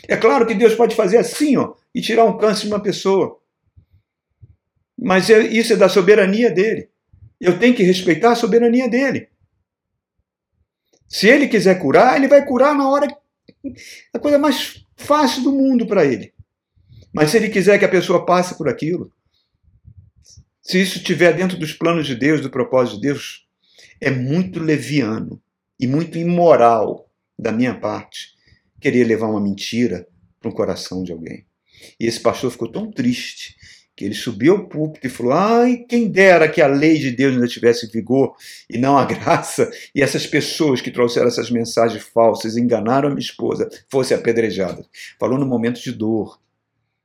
É 0.09 0.17
claro 0.17 0.47
que 0.47 0.55
Deus 0.55 0.75
pode 0.75 0.95
fazer 0.95 1.19
assim, 1.19 1.57
ó, 1.57 1.75
e 1.95 2.01
tirar 2.01 2.25
um 2.25 2.39
câncer 2.39 2.62
de 2.62 2.69
uma 2.69 2.81
pessoa. 2.81 3.41
Mas 4.97 5.29
é, 5.29 5.41
isso 5.41 5.73
é 5.73 5.77
da 5.77 5.89
soberania 5.89 6.51
dele. 6.51 6.89
Eu 7.41 7.59
tenho 7.59 7.75
que 7.75 7.83
respeitar 7.83 8.33
a 8.33 8.37
soberania 8.37 8.89
dele. 8.89 9.29
Se 11.09 11.29
ele 11.29 11.49
quiser 11.49 11.79
curar, 11.79 12.17
ele 12.17 12.29
vai 12.29 12.45
curar 12.45 12.75
na 12.75 12.89
hora 12.89 13.07
a 14.12 14.19
coisa 14.19 14.39
mais 14.39 14.85
fácil 14.97 15.43
do 15.43 15.53
mundo 15.53 15.87
para 15.87 16.05
ele. 16.05 16.33
Mas 17.12 17.31
se 17.31 17.37
ele 17.37 17.49
quiser 17.49 17.79
que 17.79 17.85
a 17.85 17.89
pessoa 17.89 18.27
passe 18.27 18.57
por 18.57 18.69
aquilo, 18.69 19.12
se 20.61 20.81
isso 20.81 20.99
estiver 20.99 21.33
dentro 21.35 21.57
dos 21.57 21.73
planos 21.73 22.07
de 22.07 22.14
Deus, 22.14 22.41
do 22.41 22.51
propósito 22.51 22.97
de 22.97 23.03
Deus, 23.03 23.47
é 24.01 24.11
muito 24.11 24.61
leviano 24.61 25.41
e 25.79 25.87
muito 25.87 26.19
imoral 26.19 27.09
da 27.39 27.53
minha 27.53 27.75
parte 27.75 28.35
querer 28.81 29.05
levar 29.05 29.29
uma 29.29 29.41
mentira 29.41 30.07
para 30.41 30.51
o 30.51 30.55
coração 30.55 31.03
de 31.03 31.12
alguém. 31.12 31.47
E 31.99 32.07
esse 32.07 32.21
pastor 32.21 32.51
ficou 32.51 32.71
tão 32.71 32.91
triste 32.91 33.56
que 33.97 34.05
ele 34.05 34.14
subiu 34.14 34.53
ao 34.53 34.68
púlpito 34.68 35.07
e 35.07 35.11
falou: 35.11 35.32
Ai, 35.32 35.78
quem 35.88 36.09
dera 36.09 36.49
que 36.49 36.61
a 36.61 36.66
lei 36.66 36.99
de 36.99 37.11
Deus 37.11 37.34
ainda 37.34 37.49
tivesse 37.49 37.90
vigor 37.90 38.36
e 38.68 38.76
não 38.76 38.99
a 38.99 39.07
graça, 39.07 39.70
e 39.94 40.03
essas 40.03 40.26
pessoas 40.26 40.82
que 40.82 40.90
trouxeram 40.90 41.28
essas 41.28 41.51
mensagens 41.51 42.03
falsas, 42.03 42.57
enganaram 42.57 43.09
a 43.09 43.11
minha 43.11 43.24
esposa, 43.24 43.68
fossem 43.88 44.14
apedrejadas. 44.14 44.86
Falou 45.18 45.38
no 45.38 45.47
momento 45.47 45.80
de 45.80 45.92
dor. 45.92 46.38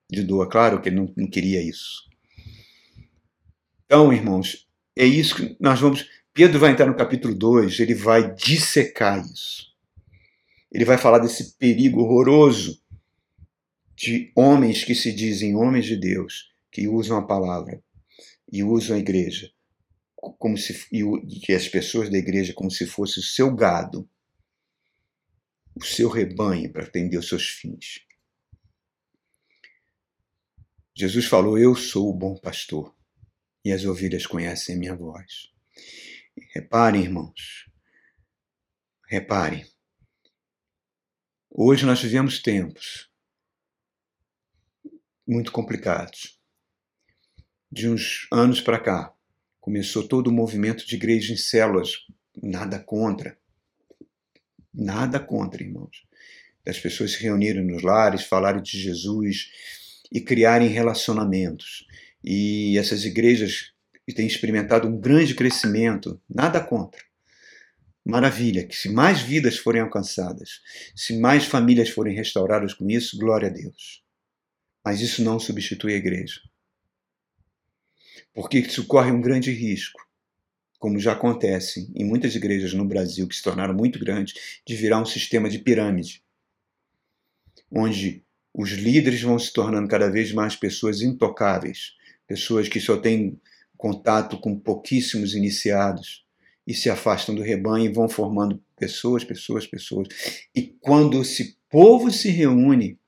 De 0.09 0.21
dor, 0.21 0.49
claro 0.49 0.81
que 0.81 0.89
ele 0.89 0.97
não, 0.97 1.13
não 1.15 1.27
queria 1.27 1.63
isso. 1.63 2.09
Então, 3.85 4.11
irmãos, 4.11 4.67
é 4.93 5.05
isso 5.05 5.35
que 5.35 5.55
nós 5.57 5.79
vamos. 5.79 6.05
Pedro 6.33 6.59
vai 6.59 6.71
entrar 6.71 6.85
no 6.85 6.95
capítulo 6.95 7.33
2, 7.33 7.79
ele 7.79 7.95
vai 7.95 8.33
dissecar 8.35 9.25
isso. 9.25 9.71
Ele 10.69 10.83
vai 10.83 10.97
falar 10.97 11.19
desse 11.19 11.57
perigo 11.57 12.01
horroroso 12.01 12.81
de 13.95 14.31
homens 14.35 14.83
que 14.83 14.95
se 14.95 15.13
dizem 15.13 15.55
homens 15.55 15.85
de 15.85 15.95
Deus, 15.95 16.50
que 16.71 16.87
usam 16.87 17.17
a 17.17 17.27
palavra 17.27 17.83
e 18.51 18.63
usam 18.63 18.95
a 18.95 18.99
igreja 18.99 19.51
como 20.37 20.57
se 20.57 20.87
e 20.91 21.53
as 21.53 21.67
pessoas 21.67 22.09
da 22.09 22.17
igreja 22.17 22.53
como 22.53 22.69
se 22.69 22.85
fosse 22.85 23.19
o 23.19 23.23
seu 23.23 23.53
gado, 23.55 24.07
o 25.75 25.83
seu 25.83 26.09
rebanho 26.09 26.71
para 26.71 26.83
atender 26.83 27.17
os 27.17 27.27
seus 27.27 27.47
fins. 27.49 28.05
Jesus 30.93 31.25
falou: 31.25 31.57
Eu 31.57 31.75
sou 31.75 32.09
o 32.09 32.13
bom 32.13 32.37
pastor 32.37 32.95
e 33.65 33.71
as 33.71 33.83
ovelhas 33.83 34.27
conhecem 34.27 34.75
a 34.75 34.77
minha 34.77 34.95
voz. 34.95 35.51
Reparem, 36.53 37.03
irmãos, 37.03 37.69
reparem. 39.07 39.65
Hoje 41.49 41.85
nós 41.85 42.01
vivemos 42.01 42.41
tempos 42.41 43.09
muito 45.27 45.51
complicados 45.51 46.40
de 47.71 47.87
uns 47.87 48.27
anos 48.31 48.59
para 48.59 48.77
cá, 48.77 49.13
começou 49.61 50.05
todo 50.05 50.27
o 50.27 50.33
movimento 50.33 50.85
de 50.85 50.95
igreja 50.95 51.31
em 51.31 51.37
células. 51.37 52.05
Nada 52.43 52.77
contra. 52.77 53.37
Nada 54.73 55.19
contra, 55.19 55.63
irmãos. 55.63 56.05
Das 56.65 56.77
pessoas 56.79 57.13
se 57.13 57.23
reunirem 57.23 57.63
nos 57.63 57.81
lares, 57.81 58.25
falarem 58.25 58.61
de 58.61 58.77
Jesus 58.77 59.49
e 60.11 60.19
criarem 60.19 60.67
relacionamentos. 60.67 61.85
E 62.23 62.77
essas 62.77 63.05
igrejas 63.05 63.71
têm 64.13 64.27
experimentado 64.27 64.87
um 64.87 64.99
grande 64.99 65.33
crescimento. 65.33 66.21
Nada 66.29 66.59
contra. 66.59 67.01
Maravilha, 68.03 68.67
que 68.67 68.75
se 68.75 68.89
mais 68.89 69.21
vidas 69.21 69.57
forem 69.57 69.81
alcançadas, 69.81 70.59
se 70.93 71.17
mais 71.17 71.45
famílias 71.45 71.89
forem 71.89 72.13
restauradas 72.13 72.73
com 72.73 72.89
isso, 72.89 73.17
glória 73.17 73.47
a 73.47 73.51
Deus. 73.51 74.03
Mas 74.83 74.99
isso 74.99 75.23
não 75.23 75.39
substitui 75.39 75.93
a 75.93 75.97
igreja 75.97 76.41
porque 78.33 78.59
isso 78.59 78.85
corre 78.85 79.11
um 79.11 79.21
grande 79.21 79.51
risco, 79.51 79.99
como 80.79 80.99
já 80.99 81.13
acontece 81.13 81.91
em 81.95 82.03
muitas 82.03 82.35
igrejas 82.35 82.73
no 82.73 82.85
Brasil 82.85 83.27
que 83.27 83.35
se 83.35 83.43
tornaram 83.43 83.73
muito 83.73 83.99
grandes, 83.99 84.61
de 84.65 84.75
virar 84.75 84.99
um 84.99 85.05
sistema 85.05 85.49
de 85.49 85.59
pirâmide, 85.59 86.23
onde 87.71 88.23
os 88.53 88.71
líderes 88.71 89.21
vão 89.21 89.39
se 89.39 89.53
tornando 89.53 89.87
cada 89.87 90.09
vez 90.09 90.31
mais 90.31 90.55
pessoas 90.55 91.01
intocáveis, 91.01 91.93
pessoas 92.27 92.67
que 92.67 92.79
só 92.79 92.97
têm 92.97 93.39
contato 93.77 94.37
com 94.37 94.59
pouquíssimos 94.59 95.33
iniciados 95.33 96.25
e 96.67 96.73
se 96.73 96.89
afastam 96.89 97.33
do 97.33 97.41
rebanho 97.41 97.85
e 97.85 97.93
vão 97.93 98.07
formando 98.07 98.61
pessoas, 98.77 99.23
pessoas, 99.23 99.65
pessoas. 99.65 100.07
E 100.55 100.75
quando 100.79 101.21
esse 101.21 101.57
povo 101.69 102.11
se 102.11 102.29
reúne, 102.29 102.99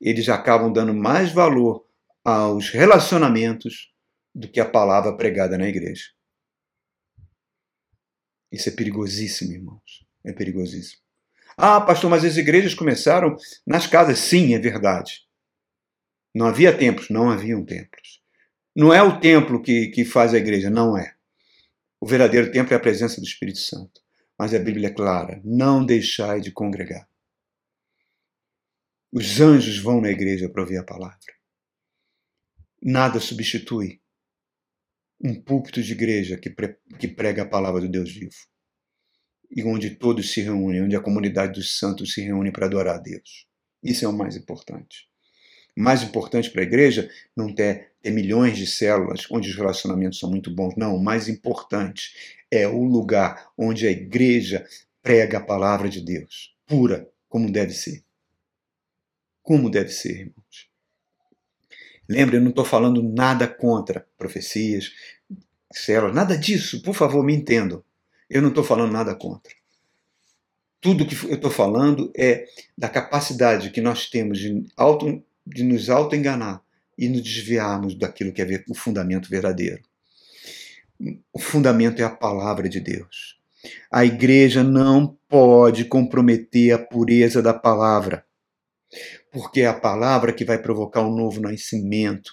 eles 0.00 0.28
acabam 0.28 0.72
dando 0.72 0.94
mais 0.94 1.32
valor 1.32 1.84
aos 2.24 2.70
relacionamentos 2.70 3.93
do 4.34 4.48
que 4.48 4.60
a 4.60 4.68
palavra 4.68 5.16
pregada 5.16 5.56
na 5.56 5.68
igreja. 5.68 6.10
Isso 8.50 8.68
é 8.68 8.72
perigosíssimo, 8.72 9.52
irmãos. 9.52 10.06
É 10.24 10.32
perigosíssimo. 10.32 11.02
Ah, 11.56 11.80
pastor, 11.80 12.10
mas 12.10 12.24
as 12.24 12.36
igrejas 12.36 12.74
começaram 12.74 13.36
nas 13.66 13.86
casas. 13.86 14.18
Sim, 14.18 14.54
é 14.54 14.58
verdade. 14.58 15.22
Não 16.34 16.46
havia 16.46 16.76
templos? 16.76 17.08
Não 17.10 17.30
haviam 17.30 17.64
templos. 17.64 18.22
Não 18.74 18.92
é 18.92 19.02
o 19.02 19.20
templo 19.20 19.62
que, 19.62 19.88
que 19.88 20.04
faz 20.04 20.34
a 20.34 20.38
igreja, 20.38 20.68
não 20.68 20.98
é. 20.98 21.14
O 22.00 22.06
verdadeiro 22.06 22.50
templo 22.50 22.74
é 22.74 22.76
a 22.76 22.80
presença 22.80 23.20
do 23.20 23.26
Espírito 23.26 23.58
Santo. 23.58 24.00
Mas 24.36 24.52
a 24.52 24.58
Bíblia 24.58 24.88
é 24.88 24.92
clara: 24.92 25.40
não 25.44 25.84
deixai 25.84 26.40
de 26.40 26.50
congregar. 26.50 27.08
Os 29.12 29.40
anjos 29.40 29.78
vão 29.78 30.00
na 30.00 30.10
igreja 30.10 30.48
para 30.48 30.62
ouvir 30.62 30.78
a 30.78 30.84
palavra. 30.84 31.18
Nada 32.82 33.20
substitui 33.20 34.02
um 35.24 35.34
púlpito 35.34 35.82
de 35.82 35.92
igreja 35.92 36.36
que, 36.36 36.50
pre, 36.50 36.76
que 36.98 37.08
prega 37.08 37.42
a 37.42 37.48
palavra 37.48 37.80
do 37.80 37.88
Deus 37.88 38.12
vivo. 38.12 38.36
E 39.50 39.64
onde 39.64 39.90
todos 39.90 40.30
se 40.30 40.42
reúnem, 40.42 40.82
onde 40.82 40.94
a 40.94 41.00
comunidade 41.00 41.54
dos 41.54 41.78
santos 41.78 42.12
se 42.12 42.20
reúne 42.20 42.52
para 42.52 42.66
adorar 42.66 42.96
a 42.96 43.00
Deus. 43.00 43.46
Isso 43.82 44.04
é 44.04 44.08
o 44.08 44.12
mais 44.12 44.36
importante. 44.36 45.08
O 45.74 45.80
mais 45.80 46.02
importante 46.02 46.50
para 46.50 46.60
a 46.60 46.66
igreja 46.66 47.10
não 47.34 47.52
ter, 47.54 47.92
ter 48.02 48.10
milhões 48.10 48.58
de 48.58 48.66
células 48.66 49.26
onde 49.30 49.48
os 49.48 49.56
relacionamentos 49.56 50.18
são 50.18 50.30
muito 50.30 50.54
bons. 50.54 50.74
Não, 50.76 50.94
o 50.94 51.02
mais 51.02 51.26
importante 51.26 52.12
é 52.50 52.68
o 52.68 52.84
lugar 52.84 53.50
onde 53.56 53.86
a 53.86 53.90
igreja 53.90 54.66
prega 55.02 55.38
a 55.38 55.44
palavra 55.44 55.88
de 55.88 56.00
Deus, 56.00 56.54
pura, 56.66 57.08
como 57.28 57.50
deve 57.50 57.72
ser. 57.72 58.04
Como 59.42 59.70
deve 59.70 59.90
ser, 59.90 60.20
irmãos. 60.20 60.74
Lembre, 62.08 62.36
eu 62.36 62.40
não 62.40 62.50
estou 62.50 62.64
falando 62.64 63.02
nada 63.02 63.48
contra 63.48 64.06
profecias, 64.18 64.92
nada 66.12 66.36
disso. 66.36 66.82
Por 66.82 66.94
favor, 66.94 67.24
me 67.24 67.34
entendam. 67.34 67.82
Eu 68.28 68.40
não 68.42 68.48
estou 68.48 68.64
falando 68.64 68.92
nada 68.92 69.14
contra. 69.14 69.52
Tudo 70.80 71.06
que 71.06 71.14
eu 71.26 71.34
estou 71.34 71.50
falando 71.50 72.12
é 72.16 72.46
da 72.76 72.88
capacidade 72.88 73.70
que 73.70 73.80
nós 73.80 74.08
temos 74.08 74.38
de, 74.38 74.66
auto, 74.76 75.22
de 75.46 75.62
nos 75.62 75.88
auto-enganar 75.88 76.62
e 76.96 77.08
nos 77.08 77.22
desviarmos 77.22 77.94
daquilo 77.94 78.32
que 78.32 78.42
é 78.42 78.64
o 78.68 78.74
fundamento 78.74 79.28
verdadeiro. 79.28 79.82
O 81.32 81.38
fundamento 81.38 82.00
é 82.00 82.04
a 82.04 82.10
palavra 82.10 82.68
de 82.68 82.80
Deus. 82.80 83.38
A 83.90 84.04
igreja 84.04 84.62
não 84.62 85.16
pode 85.28 85.86
comprometer 85.86 86.72
a 86.72 86.78
pureza 86.78 87.42
da 87.42 87.54
palavra 87.54 88.24
porque 89.34 89.62
é 89.62 89.66
a 89.66 89.74
palavra 89.74 90.32
que 90.32 90.44
vai 90.44 90.58
provocar 90.58 91.02
um 91.02 91.14
novo 91.14 91.40
nascimento. 91.40 92.32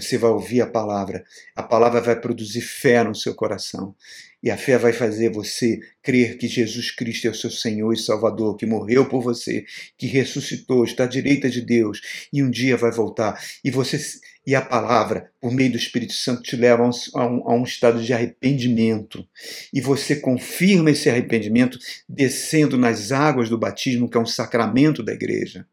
Você 0.00 0.18
vai 0.18 0.30
ouvir 0.30 0.60
a 0.60 0.66
palavra, 0.66 1.24
a 1.54 1.62
palavra 1.62 2.00
vai 2.00 2.20
produzir 2.20 2.60
fé 2.60 3.02
no 3.02 3.14
seu 3.14 3.34
coração. 3.34 3.94
E 4.40 4.50
a 4.50 4.56
fé 4.56 4.78
vai 4.78 4.92
fazer 4.92 5.32
você 5.32 5.80
crer 6.00 6.38
que 6.38 6.46
Jesus 6.46 6.92
Cristo 6.92 7.26
é 7.26 7.30
o 7.30 7.34
seu 7.34 7.50
Senhor 7.50 7.92
e 7.92 7.98
Salvador, 7.98 8.56
que 8.56 8.66
morreu 8.66 9.08
por 9.08 9.20
você, 9.20 9.64
que 9.96 10.06
ressuscitou, 10.06 10.84
está 10.84 11.04
à 11.04 11.06
direita 11.08 11.50
de 11.50 11.60
Deus 11.60 12.00
e 12.32 12.40
um 12.40 12.48
dia 12.48 12.76
vai 12.76 12.92
voltar. 12.92 13.42
E 13.64 13.70
você 13.70 13.98
e 14.46 14.54
a 14.54 14.62
palavra, 14.62 15.30
por 15.40 15.52
meio 15.52 15.72
do 15.72 15.76
Espírito 15.76 16.14
Santo, 16.14 16.42
te 16.42 16.56
leva 16.56 16.82
a 16.82 17.26
um, 17.26 17.50
a 17.50 17.54
um, 17.54 17.64
estado 17.64 18.02
de 18.02 18.14
arrependimento. 18.14 19.26
E 19.74 19.78
você 19.78 20.16
confirma 20.16 20.90
esse 20.90 21.10
arrependimento 21.10 21.78
descendo 22.08 22.78
nas 22.78 23.12
águas 23.12 23.50
do 23.50 23.58
batismo, 23.58 24.08
que 24.08 24.16
é 24.16 24.20
um 24.20 24.24
sacramento 24.24 25.02
da 25.02 25.12
igreja. 25.12 25.66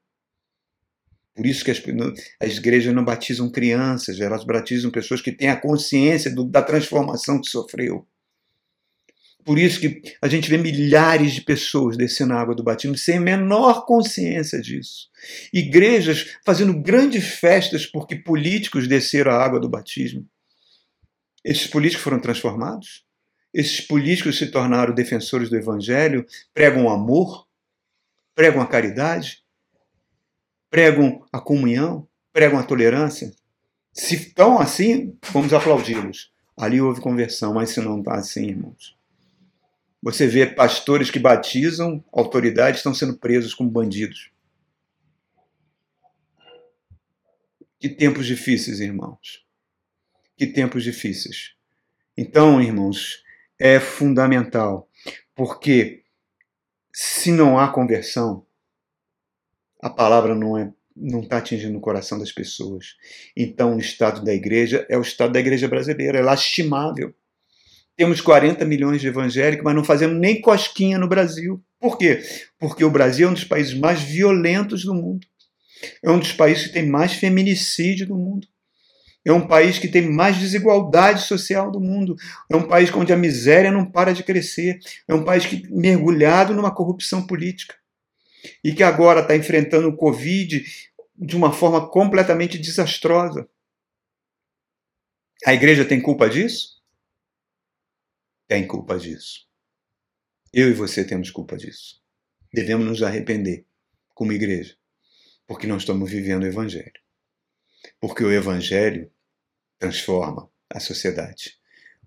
Por 1.36 1.46
isso 1.46 1.66
que 1.66 1.72
as, 1.72 1.84
as 2.40 2.58
igrejas 2.58 2.94
não 2.94 3.04
batizam 3.04 3.52
crianças, 3.52 4.22
elas 4.22 4.46
batizam 4.46 4.90
pessoas 4.90 5.22
que 5.22 5.34
têm 5.34 5.50
a 5.50 5.60
consciência 5.60 6.34
do, 6.34 6.46
da 6.46 6.62
transformação 6.62 7.42
que 7.42 7.50
sofreu. 7.50 8.08
Por 9.44 9.60
isso 9.60 9.80
que 9.80 10.02
a 10.20 10.28
gente 10.28 10.50
vê 10.50 10.58
milhares 10.58 11.34
de 11.34 11.42
pessoas 11.42 11.96
descendo 11.96 12.34
a 12.34 12.42
água 12.42 12.56
do 12.56 12.64
batismo 12.64 12.98
sem 12.98 13.20
menor 13.20 13.86
consciência 13.86 14.60
disso. 14.60 15.08
Igrejas 15.54 16.36
fazendo 16.44 16.74
grandes 16.82 17.36
festas 17.36 17.86
porque 17.86 18.16
políticos 18.16 18.88
desceram 18.88 19.32
a 19.32 19.44
água 19.44 19.60
do 19.60 19.70
batismo. 19.70 20.28
Esses 21.44 21.68
políticos 21.68 22.04
foram 22.04 22.20
transformados? 22.20 23.06
Esses 23.54 23.80
políticos 23.80 24.38
se 24.38 24.48
tornaram 24.48 24.96
defensores 24.96 25.48
do 25.48 25.56
evangelho, 25.56 26.26
pregam 26.52 26.86
o 26.86 26.90
amor, 26.90 27.46
pregam 28.34 28.62
a 28.62 28.68
caridade, 28.68 29.45
pregam 30.76 31.26
a 31.32 31.40
comunhão, 31.40 32.06
pregam 32.34 32.60
a 32.60 32.64
tolerância. 32.64 33.32
Se 33.94 34.16
estão 34.16 34.60
assim, 34.60 35.18
vamos 35.32 35.54
aplaudi-los. 35.54 36.34
Ali 36.58 36.82
houve 36.82 37.00
conversão, 37.00 37.54
mas 37.54 37.70
se 37.70 37.80
não 37.80 38.00
está 38.00 38.16
assim, 38.16 38.48
irmãos, 38.48 38.98
você 40.02 40.28
vê 40.28 40.46
pastores 40.46 41.10
que 41.10 41.18
batizam, 41.18 42.04
autoridades 42.12 42.82
estão 42.82 42.94
sendo 42.94 43.18
presos 43.18 43.54
como 43.54 43.70
bandidos. 43.70 44.32
Que 47.80 47.88
tempos 47.88 48.26
difíceis, 48.26 48.82
irmãos. 48.82 49.46
Que 50.36 50.46
tempos 50.46 50.84
difíceis. 50.84 51.54
Então, 52.18 52.62
irmãos, 52.62 53.24
é 53.58 53.80
fundamental, 53.80 54.90
porque 55.34 56.04
se 56.92 57.32
não 57.32 57.58
há 57.58 57.70
conversão, 57.70 58.45
a 59.86 59.90
palavra 59.92 60.34
não 60.34 60.58
é 60.58 60.72
não 60.98 61.20
está 61.20 61.38
atingindo 61.38 61.78
o 61.78 61.82
coração 61.82 62.18
das 62.18 62.32
pessoas. 62.32 62.96
Então, 63.36 63.76
o 63.76 63.80
estado 63.80 64.24
da 64.24 64.34
igreja 64.34 64.86
é 64.90 64.98
o 64.98 65.02
estado 65.02 65.34
da 65.34 65.40
igreja 65.42 65.68
brasileira, 65.68 66.18
é 66.18 66.22
lastimável. 66.22 67.14
Temos 67.98 68.22
40 68.22 68.64
milhões 68.64 69.02
de 69.02 69.08
evangélicos, 69.08 69.64
mas 69.64 69.76
não 69.76 69.84
fazemos 69.84 70.18
nem 70.18 70.42
cosquinha 70.42 70.98
no 70.98 71.08
Brasil. 71.08 71.62
Por 71.80 71.98
quê? 71.98 72.24
Porque 72.58 72.84
o 72.84 72.90
Brasil 72.90 73.28
é 73.28 73.32
um 73.32 73.34
dos 73.34 73.44
países 73.44 73.74
mais 73.74 74.02
violentos 74.02 74.86
do 74.86 74.96
mundo. 74.96 75.28
É 76.02 76.10
um 76.10 76.18
dos 76.18 76.32
países 76.32 76.68
que 76.68 76.74
tem 76.74 76.88
mais 76.88 77.14
feminicídio 77.14 78.08
do 78.08 78.16
mundo. 78.16 78.48
É 79.24 79.34
um 79.34 79.46
país 79.46 79.78
que 79.78 79.88
tem 79.88 80.10
mais 80.10 80.38
desigualdade 80.38 81.24
social 81.24 81.70
do 81.70 81.80
mundo. 81.80 82.16
É 82.50 82.56
um 82.56 82.68
país 82.68 82.92
onde 82.94 83.14
a 83.14 83.18
miséria 83.18 83.72
não 83.72 83.86
para 83.86 84.14
de 84.14 84.24
crescer. 84.24 84.80
É 85.08 85.14
um 85.14 85.26
país 85.26 85.46
que 85.46 85.62
mergulhado 85.70 86.56
numa 86.56 86.74
corrupção 86.74 87.28
política. 87.28 87.76
E 88.64 88.74
que 88.74 88.84
agora 88.84 89.22
está 89.22 89.36
enfrentando 89.36 89.88
o 89.88 89.96
Covid 89.96 90.64
de 91.18 91.36
uma 91.36 91.52
forma 91.54 91.90
completamente 91.90 92.58
desastrosa. 92.58 93.48
A 95.46 95.54
igreja 95.54 95.86
tem 95.86 96.02
culpa 96.02 96.30
disso? 96.30 96.76
tem 98.48 98.66
culpa 98.66 98.98
disso. 98.98 99.48
Eu 100.54 100.70
e 100.70 100.74
você 100.74 101.04
temos 101.04 101.32
culpa 101.32 101.58
disso. 101.58 102.02
Devemos 102.54 102.86
nos 102.86 103.04
arrepender 103.04 103.66
como 104.14 104.32
igreja, 104.32 104.78
porque 105.46 105.68
não 105.68 105.78
estamos 105.78 106.10
vivendo 106.10 106.44
o 106.44 106.48
Evangelho. 106.48 106.94
Porque 108.00 108.24
o 108.24 108.32
Evangelho 108.32 109.12
transforma 109.78 110.50
a 110.70 110.80
sociedade. 110.80 111.60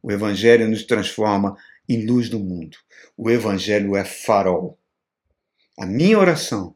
O 0.02 0.10
Evangelho 0.10 0.68
nos 0.68 0.84
transforma 0.84 1.56
em 1.88 2.06
luz 2.06 2.28
do 2.28 2.38
mundo. 2.38 2.78
O 3.16 3.30
Evangelho 3.30 3.96
é 3.96 4.04
farol. 4.04 4.78
A 5.78 5.86
minha 5.86 6.18
oração 6.18 6.74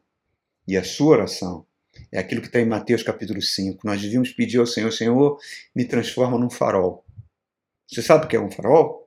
e 0.67 0.77
a 0.77 0.83
sua 0.83 1.17
oração 1.17 1.65
é 2.11 2.19
aquilo 2.19 2.41
que 2.41 2.47
está 2.47 2.59
em 2.59 2.65
Mateus 2.65 3.03
capítulo 3.03 3.41
5. 3.41 3.85
Nós 3.85 4.01
devíamos 4.01 4.31
pedir 4.31 4.59
ao 4.59 4.65
Senhor: 4.65 4.91
Senhor, 4.91 5.37
me 5.75 5.85
transforma 5.85 6.37
num 6.37 6.49
farol. 6.49 7.05
Você 7.87 8.01
sabe 8.01 8.25
o 8.25 8.27
que 8.27 8.35
é 8.35 8.39
um 8.39 8.49
farol? 8.49 9.03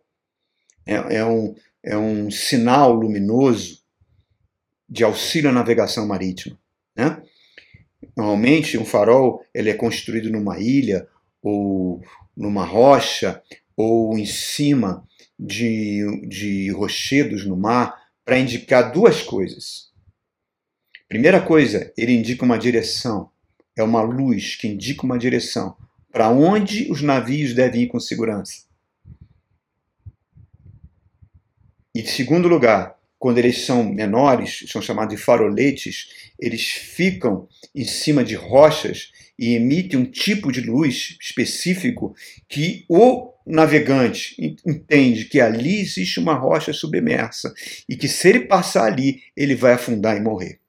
é, 0.86 1.16
é, 1.16 1.24
um, 1.24 1.54
é 1.82 1.98
um 1.98 2.30
sinal 2.30 2.92
luminoso 2.92 3.82
de 4.88 5.02
auxílio 5.02 5.50
à 5.50 5.52
navegação 5.52 6.06
marítima. 6.06 6.56
Né? 6.94 7.20
Normalmente, 8.16 8.78
um 8.78 8.84
farol 8.84 9.44
ele 9.52 9.68
é 9.68 9.74
construído 9.74 10.30
numa 10.30 10.60
ilha 10.60 11.08
ou 11.42 12.00
numa 12.36 12.64
rocha 12.64 13.42
ou 13.76 14.16
em 14.16 14.24
cima 14.24 15.04
de, 15.38 16.26
de 16.28 16.70
rochedos 16.70 17.44
no 17.44 17.56
mar 17.56 18.05
para 18.26 18.40
indicar 18.40 18.92
duas 18.92 19.22
coisas. 19.22 19.92
Primeira 21.08 21.40
coisa, 21.40 21.92
ele 21.96 22.12
indica 22.12 22.44
uma 22.44 22.58
direção. 22.58 23.30
É 23.76 23.84
uma 23.84 24.02
luz 24.02 24.56
que 24.56 24.66
indica 24.66 25.04
uma 25.04 25.16
direção 25.16 25.76
para 26.10 26.28
onde 26.28 26.90
os 26.90 27.02
navios 27.02 27.54
devem 27.54 27.82
ir 27.82 27.86
com 27.86 28.00
segurança. 28.00 28.64
E, 31.94 32.04
segundo 32.04 32.48
lugar, 32.48 32.98
quando 33.16 33.38
eles 33.38 33.64
são 33.64 33.84
menores, 33.84 34.64
são 34.68 34.82
chamados 34.82 35.14
de 35.14 35.22
faroletes, 35.22 36.32
eles 36.38 36.66
ficam 36.66 37.48
em 37.72 37.84
cima 37.84 38.24
de 38.24 38.34
rochas 38.34 39.12
e 39.38 39.54
emitem 39.54 40.00
um 40.00 40.04
tipo 40.04 40.50
de 40.50 40.60
luz 40.60 41.16
específico 41.20 42.14
que 42.48 42.84
o 42.88 43.34
navegante 43.46 44.34
entende 44.66 45.26
que 45.26 45.40
ali 45.40 45.80
existe 45.80 46.18
uma 46.18 46.34
rocha 46.34 46.72
submersa 46.72 47.54
e 47.88 47.96
que 47.96 48.08
se 48.08 48.28
ele 48.28 48.40
passar 48.46 48.86
ali, 48.86 49.22
ele 49.36 49.54
vai 49.54 49.72
afundar 49.72 50.16
e 50.16 50.20
morrer. 50.20 50.60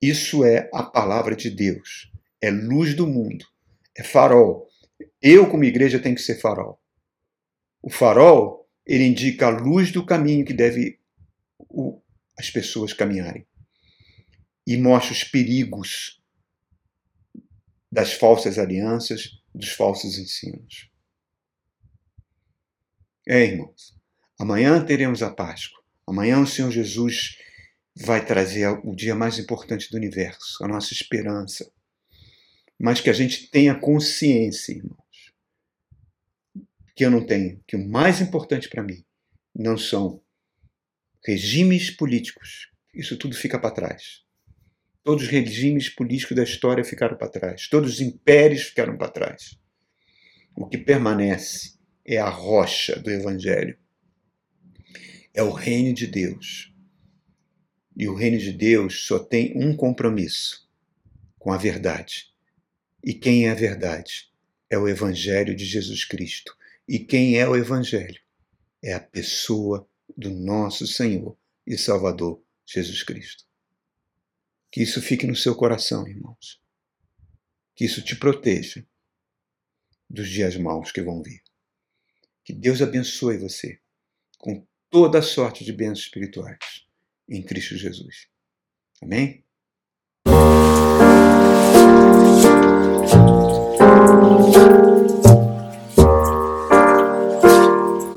Isso 0.00 0.44
é 0.44 0.70
a 0.72 0.82
palavra 0.82 1.36
de 1.36 1.50
Deus. 1.50 2.10
É 2.40 2.50
luz 2.50 2.94
do 2.94 3.06
mundo. 3.06 3.44
É 3.96 4.02
farol. 4.02 4.66
Eu, 5.20 5.46
como 5.46 5.64
igreja, 5.64 5.98
tenho 5.98 6.14
que 6.14 6.22
ser 6.22 6.40
farol. 6.40 6.80
O 7.82 7.90
farol 7.90 8.66
ele 8.86 9.04
indica 9.04 9.46
a 9.46 9.50
luz 9.50 9.92
do 9.92 10.04
caminho 10.04 10.44
que 10.44 10.54
deve 10.54 10.98
as 12.38 12.50
pessoas 12.50 12.94
caminharem. 12.94 13.46
E 14.66 14.76
mostra 14.76 15.12
os 15.12 15.24
perigos 15.24 16.19
das 17.90 18.12
falsas 18.12 18.58
alianças, 18.58 19.40
dos 19.54 19.70
falsos 19.70 20.18
ensinos. 20.18 20.90
É, 23.26 23.44
irmãos, 23.44 23.96
amanhã 24.38 24.84
teremos 24.84 25.22
a 25.22 25.30
Páscoa. 25.30 25.80
Amanhã 26.06 26.40
o 26.40 26.46
Senhor 26.46 26.70
Jesus 26.70 27.36
vai 27.96 28.24
trazer 28.24 28.68
o 28.84 28.94
dia 28.94 29.14
mais 29.14 29.38
importante 29.38 29.90
do 29.90 29.96
universo, 29.96 30.64
a 30.64 30.68
nossa 30.68 30.92
esperança. 30.92 31.70
Mas 32.78 33.00
que 33.00 33.10
a 33.10 33.12
gente 33.12 33.50
tenha 33.50 33.74
consciência, 33.74 34.72
irmão 34.72 35.00
que 37.00 37.04
eu 37.06 37.10
não 37.10 37.24
tenho, 37.24 37.58
que 37.66 37.76
o 37.76 37.88
mais 37.88 38.20
importante 38.20 38.68
para 38.68 38.82
mim 38.82 39.02
não 39.54 39.78
são 39.78 40.22
regimes 41.24 41.90
políticos. 41.90 42.70
Isso 42.92 43.16
tudo 43.16 43.34
fica 43.34 43.58
para 43.58 43.70
trás. 43.70 44.22
Todos 45.02 45.24
os 45.24 45.30
regimes 45.30 45.88
políticos 45.88 46.36
da 46.36 46.42
história 46.42 46.84
ficaram 46.84 47.16
para 47.16 47.28
trás. 47.28 47.68
Todos 47.68 47.94
os 47.94 48.00
impérios 48.00 48.64
ficaram 48.64 48.96
para 48.98 49.10
trás. 49.10 49.58
O 50.54 50.68
que 50.68 50.76
permanece 50.76 51.78
é 52.04 52.18
a 52.18 52.28
rocha 52.28 52.98
do 52.98 53.10
Evangelho. 53.10 53.78
É 55.32 55.42
o 55.42 55.52
reino 55.52 55.94
de 55.94 56.06
Deus. 56.06 56.74
E 57.96 58.08
o 58.08 58.14
reino 58.14 58.38
de 58.38 58.52
Deus 58.52 59.06
só 59.06 59.18
tem 59.18 59.52
um 59.56 59.74
compromisso 59.74 60.68
com 61.38 61.52
a 61.52 61.56
verdade. 61.56 62.26
E 63.02 63.14
quem 63.14 63.46
é 63.46 63.50
a 63.50 63.54
verdade? 63.54 64.30
É 64.68 64.76
o 64.78 64.86
Evangelho 64.86 65.56
de 65.56 65.64
Jesus 65.64 66.04
Cristo. 66.04 66.54
E 66.86 66.98
quem 66.98 67.38
é 67.38 67.48
o 67.48 67.56
Evangelho? 67.56 68.20
É 68.82 68.92
a 68.92 69.00
pessoa 69.00 69.88
do 70.16 70.30
nosso 70.30 70.86
Senhor 70.86 71.36
e 71.66 71.78
Salvador 71.78 72.42
Jesus 72.66 73.02
Cristo. 73.02 73.49
Que 74.70 74.82
isso 74.82 75.00
fique 75.02 75.26
no 75.26 75.34
seu 75.34 75.54
coração, 75.54 76.06
irmãos. 76.06 76.60
Que 77.74 77.84
isso 77.84 78.02
te 78.02 78.16
proteja 78.16 78.86
dos 80.08 80.28
dias 80.28 80.56
maus 80.56 80.92
que 80.92 81.02
vão 81.02 81.22
vir. 81.22 81.42
Que 82.44 82.52
Deus 82.52 82.82
abençoe 82.82 83.38
você 83.38 83.80
com 84.38 84.66
toda 84.88 85.18
a 85.18 85.22
sorte 85.22 85.64
de 85.64 85.72
bênçãos 85.72 86.00
espirituais 86.00 86.58
em 87.28 87.42
Cristo 87.42 87.76
Jesus. 87.76 88.28
Amém? 89.00 89.44